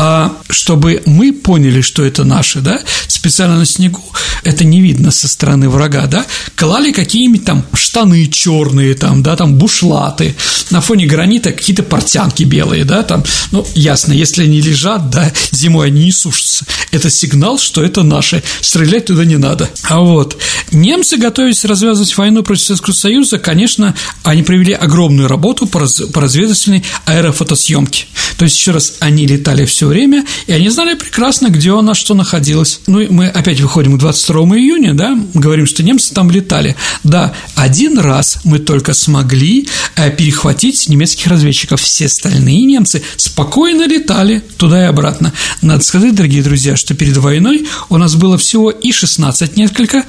[0.01, 4.05] А чтобы мы поняли, что это наши, да, специально на снегу,
[4.45, 9.57] это не видно со стороны врага, да, клали какие-нибудь там штаны черные, там, да, там
[9.57, 10.37] бушлаты,
[10.71, 15.89] на фоне гранита какие-то портянки белые, да, там, ну, ясно, если они лежат, да, зимой
[15.89, 19.69] они не сушатся, это сигнал, что это наши, стрелять туда не надо.
[19.89, 20.39] А вот
[20.71, 26.21] немцы, готовясь развязывать войну против Советского Союза, конечно, они провели огромную работу по, раз, по
[26.21, 28.07] разведывательной аэрофотосъемке.
[28.37, 31.97] То есть, еще раз, они летали все время, и они знали прекрасно, где у нас
[31.97, 32.81] что находилось.
[32.87, 36.77] Ну, мы опять выходим к 22 июня, да, говорим, что немцы там летали.
[37.03, 41.81] Да, один раз мы только смогли э, перехватить немецких разведчиков.
[41.81, 45.33] Все остальные немцы спокойно летали туда и обратно.
[45.63, 50.05] Надо сказать, дорогие друзья, что перед войной у нас было всего и 16 несколько,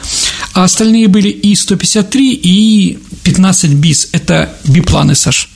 [0.53, 4.09] а остальные были и 153, и 15 БИС.
[4.11, 5.49] Это бипланы, Саш.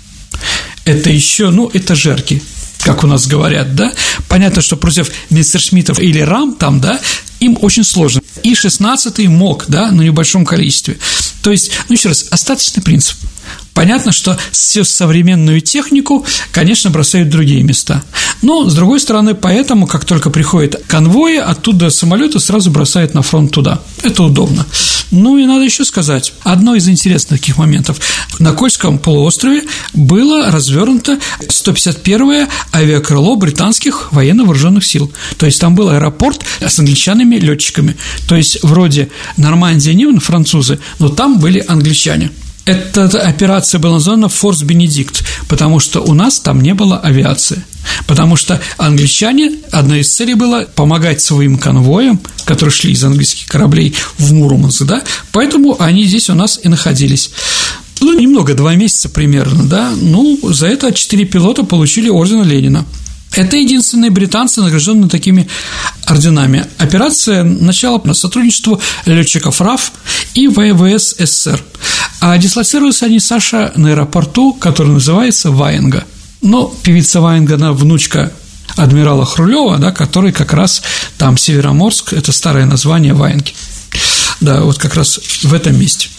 [0.86, 2.42] Это еще, ну, это жерки
[2.84, 3.94] как у нас говорят, да,
[4.28, 7.00] понятно, что против Мессершмиттов или Рам там, да,
[7.46, 8.22] им очень сложно.
[8.44, 10.98] И 16-й мог, да, на небольшом количестве.
[11.42, 13.18] То есть, ну, еще раз, остаточный принцип–
[13.74, 18.04] Понятно, что всю современную технику, конечно, бросают в другие места.
[18.44, 23.52] Но, с другой стороны, поэтому, как только приходят конвои, оттуда самолеты сразу бросают на фронт
[23.52, 23.82] туда.
[24.04, 24.66] Это удобно.
[25.10, 28.00] Ну и надо еще сказать, одно из интересных таких моментов.
[28.40, 35.12] На Кольском полуострове было развернуто 151-е авиакрыло британских военно-вооруженных сил.
[35.38, 37.96] То есть там был аэропорт с англичанами летчиками.
[38.28, 42.32] То есть вроде Нормандия не французы, но там были англичане.
[42.66, 47.62] Эта операция была названа «Форс Бенедикт», потому что у нас там не было авиации.
[48.08, 53.94] Потому что англичане, одна из целей была помогать своим конвоям, которые шли из английских кораблей
[54.18, 57.32] в Мурманск, да, поэтому они здесь у нас и находились.
[58.00, 62.86] Ну, немного, два месяца примерно, да, ну, за это четыре пилота получили ордена Ленина–
[63.36, 65.48] это единственные британцы, награжденные такими
[66.06, 66.66] орденами.
[66.78, 69.92] Операция начала на сотрудничество летчиков РАФ
[70.36, 71.64] и ВВС СССР.
[72.22, 76.06] А дислоцировались они, Саша, на аэропорту, который называется Ваенга.
[76.42, 78.32] Но певица Ваенга, она внучка
[78.76, 80.84] адмирала Хрулева, да, который как раз
[81.18, 83.54] там Североморск, это старое название Ваенги.
[84.42, 86.10] Да, вот как раз в этом месте.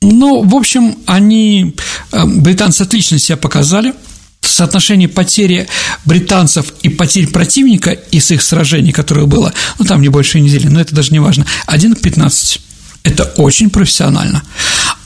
[0.00, 1.76] Ну, в общем, они,
[2.10, 3.94] э, британцы отлично себя показали–
[4.42, 5.68] соотношение потери
[6.04, 10.80] британцев и потерь противника из их сражений, которое было, ну, там не больше недели, но
[10.80, 12.60] это даже не важно, 1 к 15.
[13.04, 14.42] Это очень профессионально.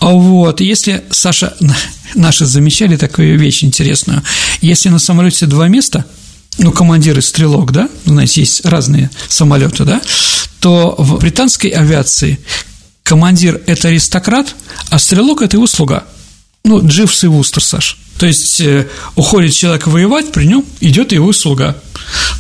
[0.01, 1.57] А вот, если, Саша,
[2.15, 4.23] наши замечали такую вещь интересную,
[4.61, 6.05] если на самолете два места,
[6.59, 10.01] ну, командир и стрелок, да, знаете, есть разные самолеты, да,
[10.61, 12.39] то в британской авиации
[13.03, 14.55] командир– это аристократ,
[14.91, 16.05] а стрелок– это его слуга.
[16.65, 17.99] Ну, Дживс и Вустер, Саш.
[18.19, 21.77] То есть э, уходит человек воевать, при нем идет его слуга.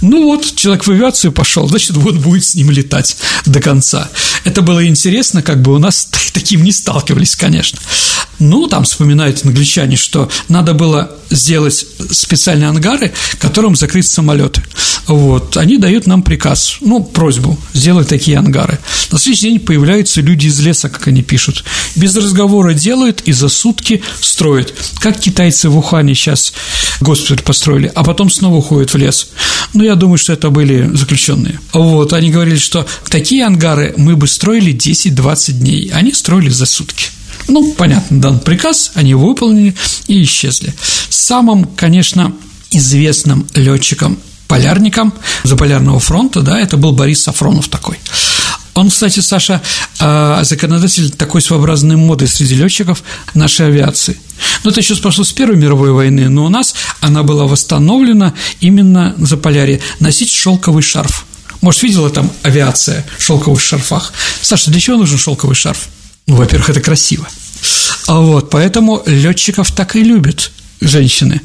[0.01, 4.09] Ну вот, человек в авиацию пошел, значит, вот будет с ним летать до конца.
[4.45, 7.79] Это было интересно, как бы у нас таким не сталкивались, конечно.
[8.39, 14.63] Ну, там вспоминают англичане, что надо было сделать специальные ангары, которым закрыть самолеты.
[15.07, 18.79] Вот, они дают нам приказ, ну, просьбу сделать такие ангары.
[19.11, 21.65] На следующий день появляются люди из леса, как они пишут.
[21.95, 24.75] Без разговора делают и за сутки строят.
[24.99, 26.53] Как китайцы в Ухане сейчас
[27.01, 29.29] госпиталь построили, а потом снова уходят в лес.
[29.73, 31.61] Ну, я думаю, что это были заключенные.
[31.73, 37.09] Вот, они говорили, что такие ангары мы бы строили 10-20 дней, они строили за сутки.
[37.49, 39.75] Ну, понятно, дан приказ, они выполнили
[40.09, 40.75] и исчезли.
[41.09, 42.33] Самым, конечно,
[42.71, 44.19] известным летчиком
[44.49, 45.13] полярником
[45.45, 47.99] Заполярного фронта, да, это был Борис Сафронов такой.
[48.77, 49.63] Он, кстати, Саша,
[50.01, 53.03] а, законодатель такой своеобразной моды среди летчиков
[53.33, 54.19] нашей авиации.
[54.65, 59.15] Ну, это еще прошло с Первой мировой войны, но у нас она была восстановлена именно
[59.17, 59.81] за полярье.
[59.99, 61.25] Носить шелковый шарф.
[61.63, 64.13] Может, видела там авиация в шелковых шарфах?
[64.43, 65.89] Саша, для чего нужен шелковый шарф?
[66.27, 67.27] Ну, во-первых, это красиво.
[68.09, 71.41] А вот, поэтому летчиков так и любят женщины,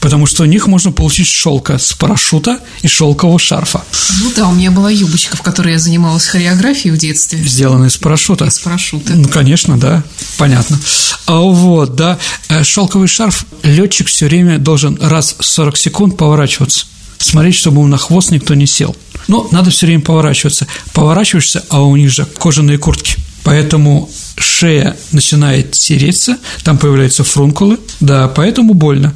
[0.00, 3.84] потому что у них можно получить шелка с парашюта и шелкового шарфа.
[4.20, 7.42] Ну да, у меня была юбочка, в которой я занималась хореографией в детстве.
[7.42, 8.46] Сделанная из парашюта.
[8.46, 9.14] Из парашюта.
[9.14, 10.02] Ну, конечно, да,
[10.36, 10.78] понятно.
[11.26, 12.18] А вот, да,
[12.48, 16.86] э, шелковый шарф летчик все время должен раз в 40 секунд поворачиваться,
[17.18, 18.94] смотреть, чтобы ему на хвост никто не сел.
[19.28, 20.66] Но надо все время поворачиваться.
[20.92, 23.16] Поворачиваешься, а у них же кожаные куртки.
[23.42, 29.14] Поэтому шея начинает тереться, там появляются фрункулы, да, поэтому больно.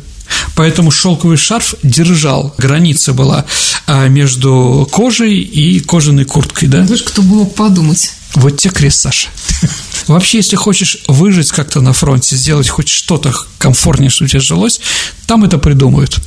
[0.54, 3.44] Поэтому шелковый шарф держал, граница была
[3.86, 6.84] а, между кожей и кожаной курткой, да?
[6.84, 8.12] Знаешь, кто бы мог подумать.
[8.34, 9.28] Вот тебе крест, Саша.
[10.06, 14.80] Вообще, если хочешь выжить как-то на фронте, сделать хоть что-то комфортнее, чтобы тебе жилось,
[15.26, 16.18] там это придумают.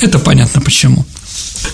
[0.00, 1.06] Это понятно почему.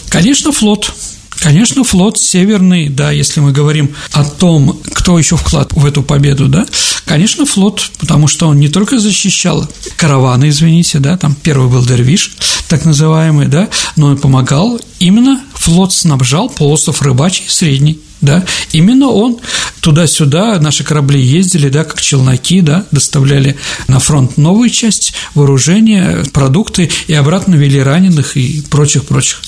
[0.09, 0.93] Конечно, флот.
[1.41, 6.49] Конечно, флот северный, да, если мы говорим о том, кто еще вклад в эту победу,
[6.49, 6.67] да,
[7.05, 12.37] конечно, флот, потому что он не только защищал караваны, извините, да, там первый был Дервиш,
[12.69, 19.39] так называемый, да, но и помогал, именно флот снабжал полуостров Рыбачий средний, да, именно он
[19.81, 23.57] туда-сюда, наши корабли ездили, да, как челноки, да, доставляли
[23.89, 29.43] на фронт новую часть вооружения, продукты и обратно вели раненых и прочих-прочих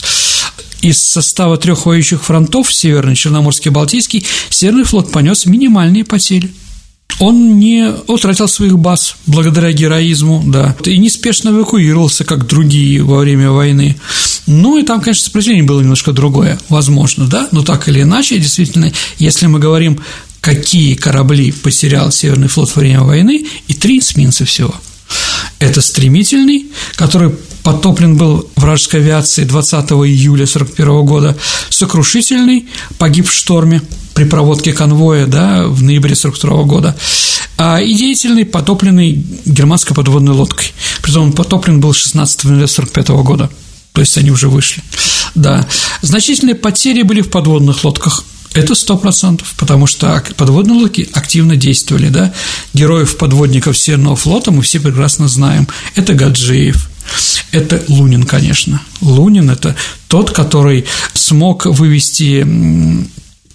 [0.81, 6.51] из состава трех воюющих фронтов, Северный, Черноморский, Балтийский, Северный флот понес минимальные потери.
[7.20, 13.51] Он не утратил своих баз благодаря героизму, да, и неспешно эвакуировался, как другие во время
[13.51, 13.97] войны.
[14.47, 18.93] Ну, и там, конечно, сопротивление было немножко другое, возможно, да, но так или иначе, действительно,
[19.18, 19.99] если мы говорим,
[20.41, 24.74] какие корабли потерял Северный флот во время войны, и три эсминца всего.
[25.59, 27.30] Это стремительный, который
[27.64, 31.36] потоплен был вражеской авиацией 20 июля 1941 года,
[31.68, 33.82] сокрушительный, погиб в шторме
[34.14, 36.96] при проводке конвоя да, в ноябре 1942 года,
[37.56, 40.72] а и деятельный, потопленный германской подводной лодкой.
[41.02, 43.50] Притом он потоплен был 16 ноября 1945 года,
[43.92, 44.82] то есть они уже вышли.
[45.34, 45.66] Да.
[46.02, 48.24] Значительные потери были в подводных лодках–
[48.55, 52.32] это сто процентов, потому что подводные лодки активно действовали, да.
[52.74, 55.68] Героев подводников Северного флота мы все прекрасно знаем.
[55.94, 56.88] Это Гаджиев,
[57.53, 58.80] это Лунин, конечно.
[59.01, 59.76] Лунин– это
[60.09, 60.84] тот, который
[61.14, 62.40] смог вывести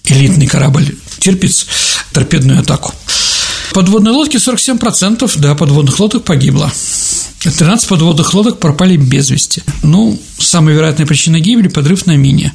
[0.06, 1.66] элитный корабль «Тирпиц»
[2.12, 2.94] торпедную атаку.
[3.74, 6.72] Подводные лодки 47%, да, подводных лодок погибло.
[7.40, 9.64] 13 подводных лодок пропали без вести.
[9.82, 12.54] Ну, самая вероятная причина гибели– подрыв на мине.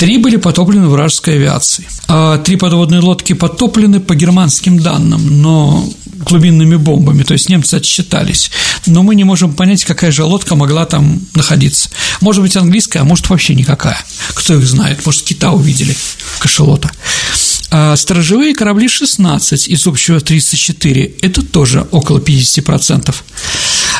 [0.00, 1.86] Три были потоплены вражеской авиацией.
[2.08, 5.86] А три подводные лодки потоплены по германским данным, но
[6.24, 8.50] глубинными бомбами, то есть немцы отсчитались.
[8.86, 11.90] Но мы не можем понять, какая же лодка могла там находиться.
[12.22, 13.98] Может быть, английская, а может, вообще никакая.
[14.30, 15.04] Кто их знает?
[15.04, 15.94] Может, кита увидели,
[16.38, 16.90] кашелота.
[17.70, 23.14] А сторожевые корабли 16 из общего 304– это тоже около 50%.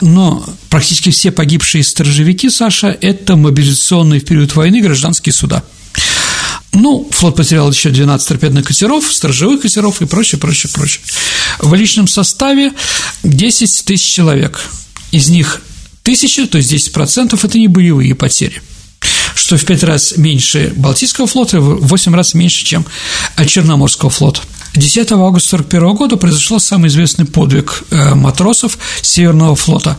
[0.01, 5.63] Но практически все погибшие сторожевики, Саша, это мобилизационные в период войны гражданские суда.
[6.73, 11.03] Ну, флот потерял еще 12 торпедных катеров, сторожевых катеров и прочее, прочее, прочее.
[11.59, 12.73] В личном составе
[13.25, 14.61] 10 тысяч человек.
[15.11, 15.63] Из них
[16.03, 18.63] тысяча, то есть 10%– это не боевые потери
[19.35, 22.87] что в пять раз меньше Балтийского флота, в восемь раз меньше, чем
[23.47, 24.43] Черноморского флота.
[24.75, 29.99] 10 августа 1941 года произошел самый известный подвиг э, матросов Северного флота.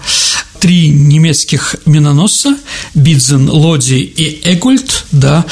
[0.62, 2.56] Три немецких миноносца–
[2.94, 5.44] Бидзен, Лоди и Эгульт, да,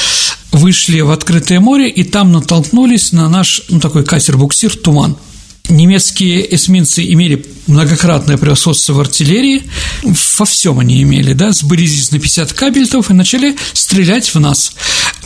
[0.51, 5.17] вышли в открытое море и там натолкнулись на наш, ну, такой катер-буксир «Туман»
[5.69, 9.63] немецкие эсминцы имели многократное превосходство в артиллерии,
[10.03, 14.73] во всем они имели, да, сблизились на 50 кабельтов и начали стрелять в нас.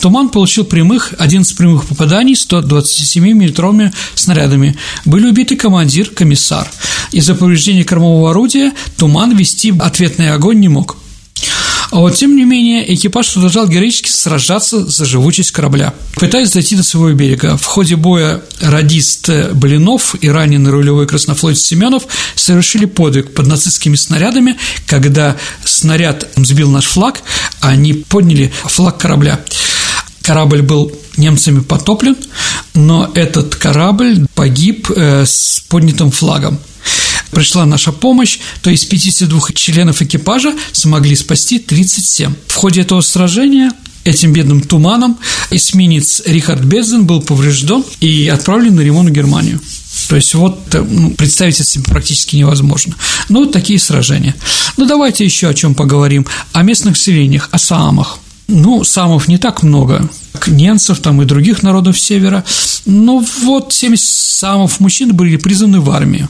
[0.00, 4.76] Туман получил прямых, 11 прямых попаданий 127 миллиметровыми снарядами.
[5.04, 6.70] Были убиты командир, комиссар.
[7.12, 10.96] Из-за повреждения кормового орудия Туман вести ответный огонь не мог.
[11.94, 16.82] А вот, тем не менее, экипаж продолжал героически сражаться за живучесть корабля, пытаясь зайти до
[16.82, 17.56] своего берега.
[17.56, 24.56] В ходе боя радист Блинов и раненый рулевой краснофлотец Семенов совершили подвиг под нацистскими снарядами,
[24.88, 27.22] когда снаряд сбил наш флаг,
[27.60, 29.38] они подняли флаг корабля.
[30.24, 32.16] Корабль был немцами потоплен,
[32.72, 36.58] но этот корабль погиб э, с поднятым флагом
[37.30, 42.32] пришла наша помощь, то из 52 членов экипажа смогли спасти 37.
[42.48, 43.70] В ходе этого сражения
[44.04, 45.18] этим бедным туманом
[45.50, 49.60] эсминец Рихард Безден был поврежден и отправлен на ремонт в Германию.
[50.08, 52.94] То есть вот э, ну, представить это себе практически невозможно.
[53.28, 54.34] Ну, вот такие сражения.
[54.78, 56.26] Ну, давайте еще о чем поговорим.
[56.52, 58.18] О местных селениях, о самах.
[58.46, 60.08] Ну, самов не так много,
[60.46, 62.44] ненцев там и других народов севера,
[62.84, 66.28] но вот 70 самов мужчин были призваны в армию.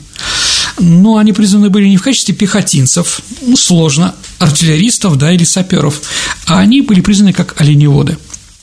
[0.79, 6.01] Но они призваны были не в качестве пехотинцев, ну, сложно, артиллеристов, да, или саперов,
[6.47, 8.17] а они были признаны как оленеводы.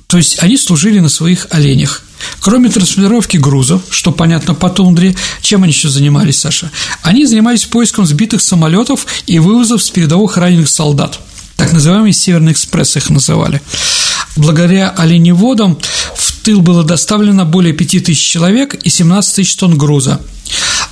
[0.06, 2.02] То есть они служили на своих оленях.
[2.40, 6.70] Кроме транспортировки грузов, что понятно по тундре, чем они еще занимались, Саша?
[7.02, 11.20] Они занимались поиском сбитых самолетов и вывозов с передовых раненых солдат–
[11.56, 13.60] так называемый Северный экспресс их называли.
[14.36, 15.78] Благодаря оленеводам
[16.16, 20.20] в тыл было доставлено более 5000 человек и 17 тысяч тонн груза.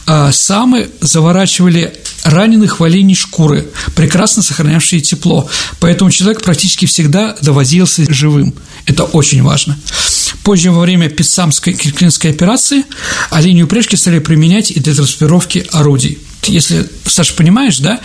[0.06, 1.94] А самы заворачивали
[2.24, 5.48] раненых в оленей шкуры, прекрасно сохранявшие тепло,
[5.78, 8.54] поэтому человек практически всегда довозился живым.
[8.86, 9.78] Это очень важно.
[10.42, 12.84] Позже, во время Пиццамской кирклинской операции,
[13.30, 16.18] оленью упряжки стали применять и для транспортировки орудий.
[16.46, 18.00] Если, Саша, понимаешь, да,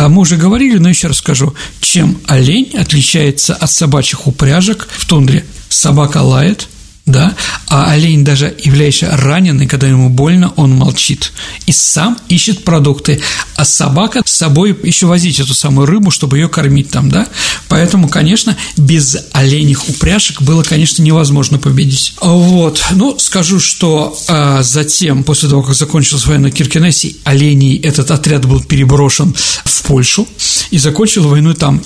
[0.00, 5.04] а мы уже говорили, но еще раз скажу, чем олень отличается от собачьих упряжек в
[5.04, 5.44] тундре.
[5.68, 6.68] Собака лает,
[7.10, 7.34] да,
[7.68, 11.32] а олень даже являясь раненый, когда ему больно, он молчит
[11.66, 13.20] и сам ищет продукты,
[13.56, 17.26] а собака с собой еще возить эту самую рыбу, чтобы ее кормить там, да,
[17.68, 22.14] поэтому, конечно, без оленях упряжек было, конечно, невозможно победить.
[22.20, 28.10] Вот, ну, скажу, что а, затем, после того, как закончилась война на Киркенесе, оленей этот
[28.10, 29.34] отряд был переброшен
[29.64, 30.26] в Польшу
[30.70, 31.82] и закончил войну там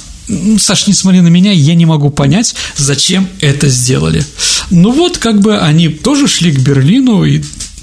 [0.59, 4.25] Саш, не смотри на меня, я не могу понять, зачем это сделали.
[4.71, 7.43] Ну вот, как бы они тоже шли к Берлину и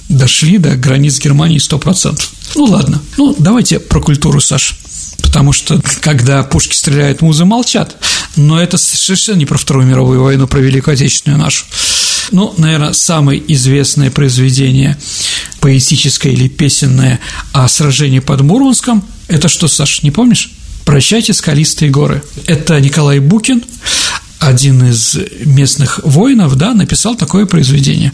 [0.10, 2.20] дошли до границ Германии 100%.
[2.56, 4.78] Ну ладно, ну давайте про культуру, Саш.
[5.22, 7.96] Потому что, когда пушки стреляют, музы молчат.
[8.36, 11.66] Но это совершенно не про Вторую мировую войну, про Великую Отечественную нашу.
[12.32, 14.98] Ну, наверное, самое известное произведение
[15.60, 17.20] поэтическое или песенное
[17.54, 20.52] о сражении под Мурманском– это что, Саш, не помнишь?
[20.86, 22.24] «Прощайте, скалистые горы».
[22.48, 23.64] Это Николай Букин,
[24.40, 28.12] один из местных воинов, да, написал такое произведение.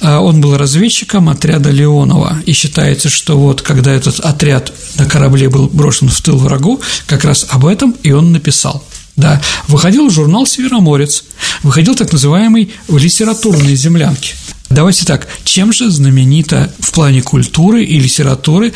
[0.00, 5.48] А, он был разведчиком отряда Леонова, и считается, что вот когда этот отряд на корабле
[5.48, 8.84] был брошен в тыл врагу, как раз об этом и он написал.
[9.16, 11.24] Да, выходил журнал «Североморец»,
[11.62, 14.34] выходил так называемый в литературной землянке.
[14.70, 18.72] Давайте так, чем же знаменита в плане культуры и литературы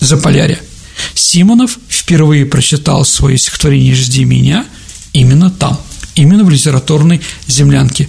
[0.00, 0.60] Заполярье?
[1.14, 4.64] Симонов впервые прочитал свое стихотворение «Жди меня»
[5.12, 5.80] именно там,
[6.14, 8.08] именно в литературной землянке.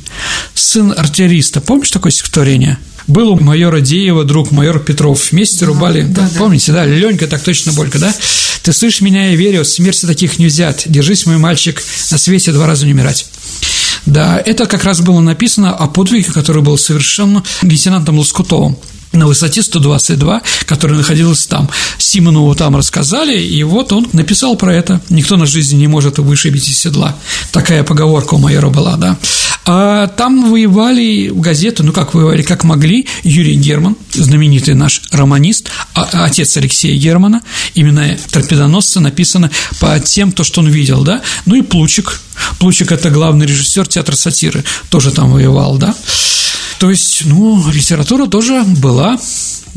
[0.54, 2.78] Сын артиллериста, помнишь такое стихотворение?
[3.08, 5.32] Был у майора Деева друг майор Петров.
[5.32, 8.14] Вместе рубали, да, да, помните, да, Ленька, так точно Борька, да?
[8.62, 10.84] Ты слышишь меня, я верю, смерти таких не взят.
[10.86, 11.82] Держись, мой мальчик,
[12.12, 13.26] на свете два раза не умирать.
[14.06, 18.78] Да, это как раз было написано о подвиге, который был совершен лейтенантом Лоскутовым
[19.12, 21.70] на высоте 122, которая находилась там.
[22.10, 25.00] Симонову там рассказали, и вот он написал про это.
[25.10, 27.16] Никто на жизни не может вышибить из седла.
[27.52, 29.16] Такая поговорка у майора была, да.
[29.66, 36.26] А там воевали газеты, ну как воевали, как могли, Юрий Герман, знаменитый наш романист, а,
[36.26, 37.44] отец Алексея Германа,
[37.76, 42.22] именно торпедоносца написано по тем, то, что он видел, да, ну и Плучик,
[42.58, 45.94] Плучик– это главный режиссер театра сатиры, тоже там воевал, да.
[46.80, 49.20] То есть, ну, литература тоже была,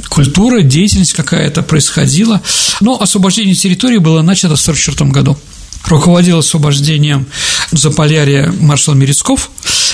[0.09, 2.41] культура, деятельность какая-то происходила.
[2.81, 5.39] Но освобождение территории было начато в 1944 году.
[5.87, 7.27] Руководил освобождением
[7.73, 9.51] Заполярья маршал Мерецков.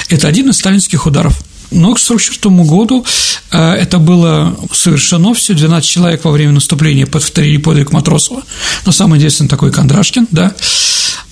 [0.09, 1.35] Это один из сталинских ударов.
[1.71, 3.05] Но к 1944 году
[3.51, 8.43] э, это было совершено все, 12 человек во время наступления повторили подвиг Матросова,
[8.87, 10.55] но самый известный такой Кондрашкин, да,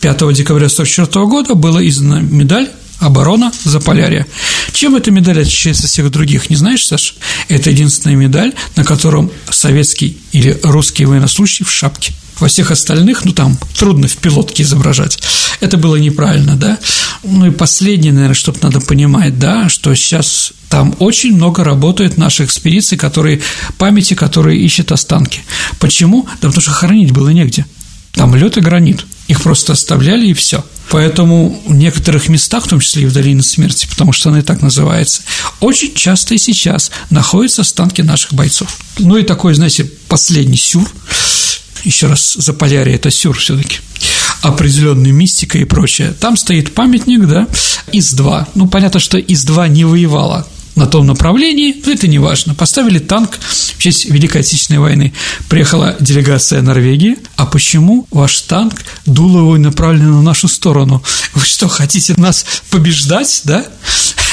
[0.01, 2.69] 5 декабря 1944 года была издана медаль
[2.99, 4.27] оборона Заполярья.
[4.73, 7.17] Чем эта медаль отличается от всех других, не знаешь, Саш?
[7.49, 12.13] Это единственная медаль, на котором советский или русский военнослужащий в шапке.
[12.39, 15.19] Во всех остальных, ну там трудно в пилотке изображать.
[15.61, 16.79] Это было неправильно, да?
[17.23, 22.49] Ну и последнее, наверное, чтобы надо понимать, да, что сейчас там очень много работает наших
[22.49, 23.41] экспедиций, которые,
[23.79, 25.41] памяти, которые ищут останки.
[25.81, 26.25] Почему?
[26.43, 27.65] Да потому что хоронить было негде.
[28.13, 29.07] Там лед и гранит.
[29.29, 30.65] Их просто оставляли и все.
[30.91, 34.43] Поэтому в некоторых местах, в том числе и в долине смерти, потому что она и
[34.43, 35.23] так называется,
[35.61, 38.77] очень часто и сейчас находятся останки наших бойцов.
[38.99, 40.89] Ну и такой, знаете, последний сюр,
[41.85, 43.79] еще раз, за Заполярье– это сюр все-таки,
[44.43, 46.15] определенная мистика и прочее.
[46.19, 47.47] Там стоит памятник, да,
[47.93, 48.49] ИС-2.
[48.55, 50.47] Ну, понятно, что ИС-2 не воевала
[50.77, 52.55] на том направлении, но это не важно.
[52.55, 55.13] Поставили танк в честь Великой Отечественной войны.
[55.49, 57.17] Приехала делегация Норвегии.
[57.37, 58.75] А почему ваш танк
[59.07, 61.03] дуловой направлен на нашу сторону?
[61.35, 63.67] Вы что, хотите нас побеждать, да?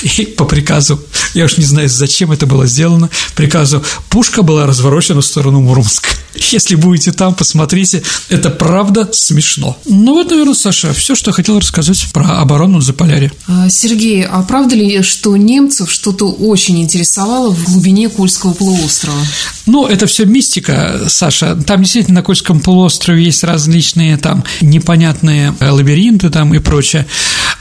[0.03, 0.99] И по приказу,
[1.33, 6.09] я уж не знаю, зачем это было сделано, приказу пушка была разворочена в сторону Мурманска.
[6.35, 9.77] Если будете там, посмотрите, это правда смешно.
[9.85, 13.31] Ну вот, наверное, Саша, все, что я хотел рассказать про оборону Заполярья.
[13.47, 19.21] А, Сергей, а правда ли, что немцев что-то очень интересовало в глубине Кольского полуострова?
[19.67, 21.55] Ну, это все мистика, Саша.
[21.55, 27.05] Там действительно на Кольском полуострове есть различные там непонятные лабиринты там и прочее.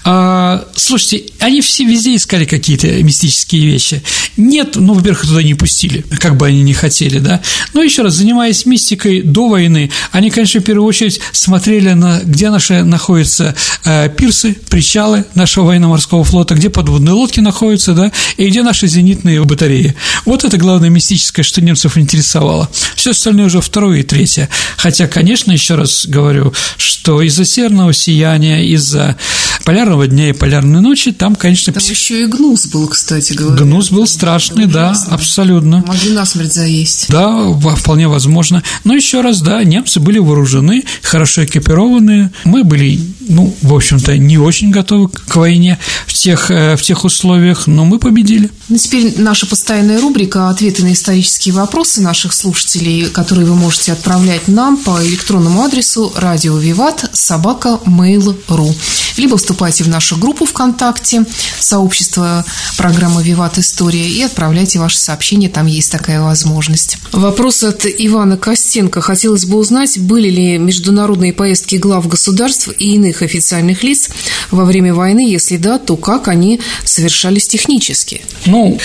[0.04, 4.02] А, слушайте, они все везде искали какие-то мистические вещи.
[4.36, 7.40] Нет, ну, во-первых, туда не пустили, как бы они ни хотели, да.
[7.74, 12.50] Но еще раз, занимаясь мистикой до войны, они, конечно, в первую очередь смотрели на, где
[12.50, 13.54] наши находятся
[13.84, 19.42] э, пирсы, причалы нашего военно-морского флота, где подводные лодки находятся, да, и где наши зенитные
[19.44, 19.94] батареи.
[20.24, 22.70] Вот это главное мистическое, что немцев интересовало.
[22.96, 24.48] Все остальное уже второе и третье.
[24.76, 29.16] Хотя, конечно, еще раз говорю, что из-за северного сияния, из-за
[29.64, 31.72] полярного дня и полярной ночи, там, конечно...
[31.72, 31.82] Там
[32.12, 33.62] еще и гнус был, кстати говоря.
[33.62, 35.84] Гнус был страшный, да, абсолютно.
[35.86, 37.06] Могли насмерть заесть.
[37.08, 38.62] Да, вполне возможно.
[38.84, 42.30] Но еще раз, да, немцы были вооружены, хорошо экипированы.
[42.44, 47.04] Мы были, ну, в общем-то, не очень готовы к войне в тех, э, в тех
[47.04, 48.50] условиях, но мы победили.
[48.68, 54.48] Ну, теперь наша постоянная рубрика «Ответы на исторические вопросы» наших слушателей, которые вы можете отправлять
[54.48, 58.74] нам по электронному адресу радио Виват собака mail.ru
[59.16, 61.24] либо вступайте в нашу группу ВКонтакте,
[61.58, 62.01] сообщество
[62.76, 66.98] программы «Виват История» и отправляйте ваши сообщения, там есть такая возможность.
[67.12, 69.00] Вопрос от Ивана Костенко.
[69.00, 74.10] Хотелось бы узнать, были ли международные поездки глав государств и иных официальных лиц
[74.50, 78.22] во время войны, если да, то как они совершались технически?
[78.46, 78.78] Ну,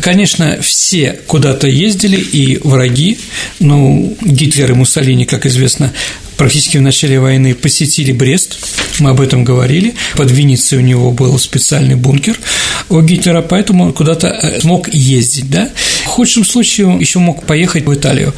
[0.00, 3.18] конечно, все куда-то ездили, и враги,
[3.58, 5.92] ну, Гитлер и Муссолини, как известно,
[6.40, 8.56] практически в начале войны посетили Брест,
[8.98, 12.40] мы об этом говорили, под Винницей у него был специальный бункер
[12.88, 15.68] у Гитлера, поэтому он куда-то э, мог ездить, да.
[16.04, 18.32] В худшем случае еще мог поехать в Италию.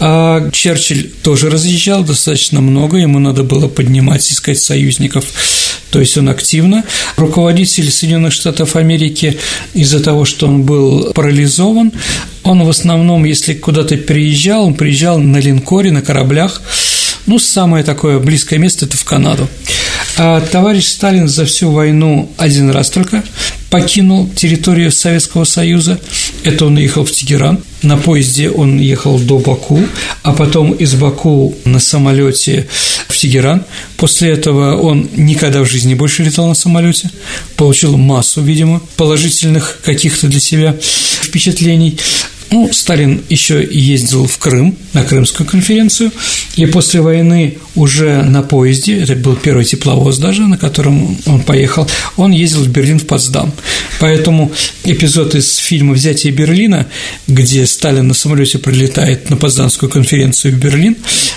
[0.00, 5.24] А Черчилль тоже разъезжал достаточно много, ему надо было поднимать, искать союзников,
[5.92, 6.82] то есть он активно.
[7.16, 9.38] Руководитель Соединенных Штатов Америки
[9.72, 11.92] из-за того, что он был парализован,
[12.42, 16.60] он в основном, если куда-то приезжал, он приезжал на линкоре, на кораблях,
[17.26, 19.48] ну, самое такое близкое место– это в Канаду.
[20.16, 23.22] А товарищ Сталин за всю войну один раз только
[23.68, 26.00] покинул территорию Советского Союза.
[26.44, 27.62] Это он ехал в Тегеран.
[27.82, 29.80] На поезде он ехал до Баку,
[30.22, 32.68] а потом из Баку на самолете
[33.08, 33.64] в Тегеран.
[33.96, 37.10] После этого он никогда в жизни больше летал на самолете,
[37.56, 40.74] получил массу, видимо, положительных каких-то для себя
[41.22, 41.98] впечатлений.
[42.50, 46.12] Ну, Сталин еще ездил в Крым на Крымскую конференцию,
[46.56, 51.88] и после войны уже на поезде, это был первый тепловоз даже, на котором он поехал,
[52.16, 53.52] он ездил в Берлин в Потсдам.
[53.98, 54.52] Поэтому
[54.84, 56.86] эпизод из фильма «Взятие Берлина»,
[57.26, 60.96] где Сталин на самолете прилетает на Потсдамскую конференцию в Берлин,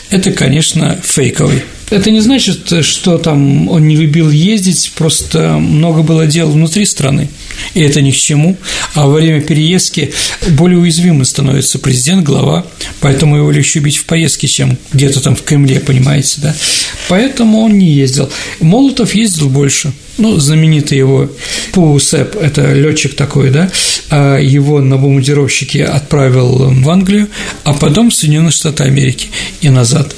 [0.09, 1.63] это, конечно, фейковый.
[1.89, 7.29] Это не значит, что там он не любил ездить, просто много было дел внутри страны,
[7.73, 8.57] и это ни к чему.
[8.93, 10.11] А во время переездки
[10.49, 12.65] более уязвимым становится президент, глава,
[13.01, 16.55] поэтому его легче бить в поездке, чем где-то там в Кремле, понимаете, да.
[17.07, 18.29] Поэтому он не ездил.
[18.59, 21.29] Молотов ездил больше– ну, знаменитый его
[21.71, 23.71] Пусеп, это летчик такой, да,
[24.09, 27.27] а его на бомбардировщике отправил в Англию,
[27.63, 29.29] а потом в Соединенные Штаты Америки
[29.61, 30.15] и назад.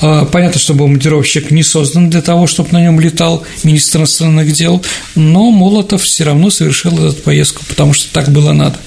[0.00, 4.82] А понятно, что бомбардировщик не создан для того, чтобы на нем летал министр иностранных дел,
[5.14, 8.78] но Молотов все равно совершил эту поездку, потому что так было надо.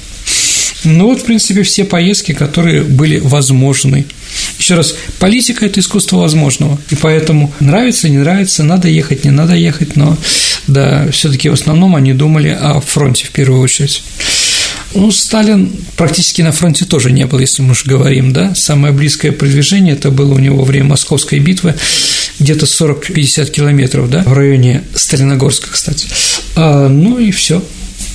[0.83, 4.05] Ну вот, в принципе, все поездки, которые были возможны.
[4.59, 9.55] Еще раз, политика– это искусство возможного, и поэтому нравится, не нравится, надо ехать, не надо
[9.55, 10.15] ехать, но
[10.67, 14.03] да, все-таки в основном они думали о фронте в первую очередь.
[14.93, 18.55] Ну, Сталин практически на фронте тоже не был, если мы уж говорим, да.
[18.55, 21.75] Самое близкое продвижение это было у него во время Московской битвы,
[22.39, 26.07] где-то 40-50 километров, да, в районе Сталиногорска, кстати.
[26.55, 27.61] А, ну и все.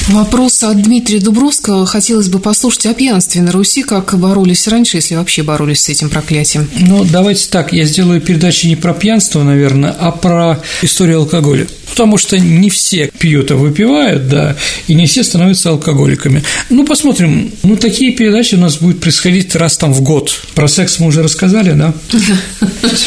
[0.08, 1.86] Вопрос от Дмитрия Дубровского.
[1.86, 6.08] Хотелось бы послушать о пьянстве на Руси, как боролись раньше, если вообще боролись с этим
[6.08, 6.68] проклятием.
[6.78, 12.18] Ну, давайте так, я сделаю передачу не про пьянство, наверное, а про историю алкоголя потому
[12.18, 16.42] что не все пьют, а выпивают, да, и не все становятся алкоголиками.
[16.70, 17.52] Ну, посмотрим.
[17.62, 20.40] Ну, такие передачи у нас будут происходить раз там в год.
[20.54, 21.92] Про секс мы уже рассказали, да?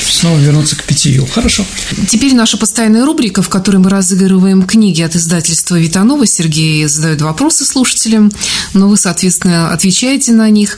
[0.10, 1.28] Снова вернуться к питью.
[1.34, 1.66] Хорошо.
[2.08, 7.22] Теперь наша постоянная рубрика, в которой мы разыгрываем книги от издательства Витанова Сергея многие задают
[7.22, 8.32] вопросы слушателям,
[8.74, 10.78] но вы, соответственно, отвечаете на них.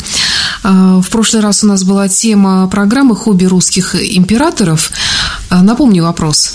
[0.64, 4.92] А, в прошлый раз у нас была тема программы «Хобби русских императоров».
[5.50, 6.54] А, напомню вопрос.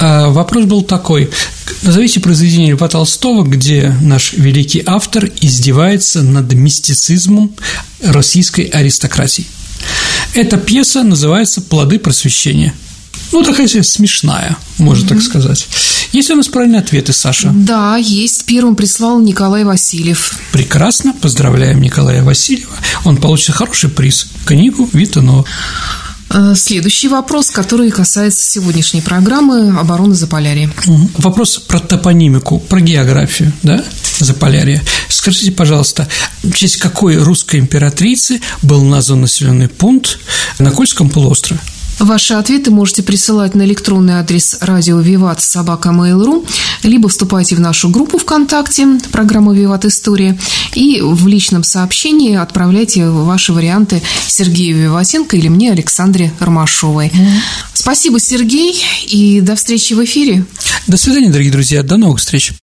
[0.00, 1.30] А, вопрос был такой.
[1.82, 7.52] Назовите произведение Льва Толстого, где наш великий автор издевается над мистицизмом
[8.02, 9.46] российской аристократии.
[10.34, 12.74] Эта пьеса называется «Плоды просвещения».
[13.32, 15.08] Ну, такая себе смешная, можно mm-hmm.
[15.08, 15.68] так сказать.
[16.12, 17.52] Есть у нас правильные ответы, Саша?
[17.54, 18.44] Да, есть.
[18.44, 20.34] Первым прислал Николай Васильев.
[20.50, 21.12] Прекрасно.
[21.12, 22.74] Поздравляем Николая Васильева.
[23.04, 25.44] Он получит хороший приз– книгу Витано.
[26.32, 30.70] Э, следующий вопрос, который касается сегодняшней программы обороны Заполярья.
[31.18, 33.84] Вопрос про топонимику, про географию, да,
[34.20, 34.80] Заполярья.
[35.08, 36.06] Скажите, пожалуйста,
[36.42, 40.20] в честь какой русской императрицы был назван населенный пункт
[40.58, 41.60] на Кольском полуострове?
[42.00, 46.48] Ваши ответы можете присылать на электронный адрес радио Виват собака Mail.ru,
[46.82, 50.38] либо вступайте в нашу группу ВКонтакте, программу Виват История,
[50.74, 57.12] и в личном сообщении отправляйте ваши варианты Сергею Виватенко или мне, Александре Ромашовой.
[57.74, 60.46] Спасибо, Сергей, и до встречи в эфире.
[60.86, 62.54] До свидания, дорогие друзья, до новых встреч.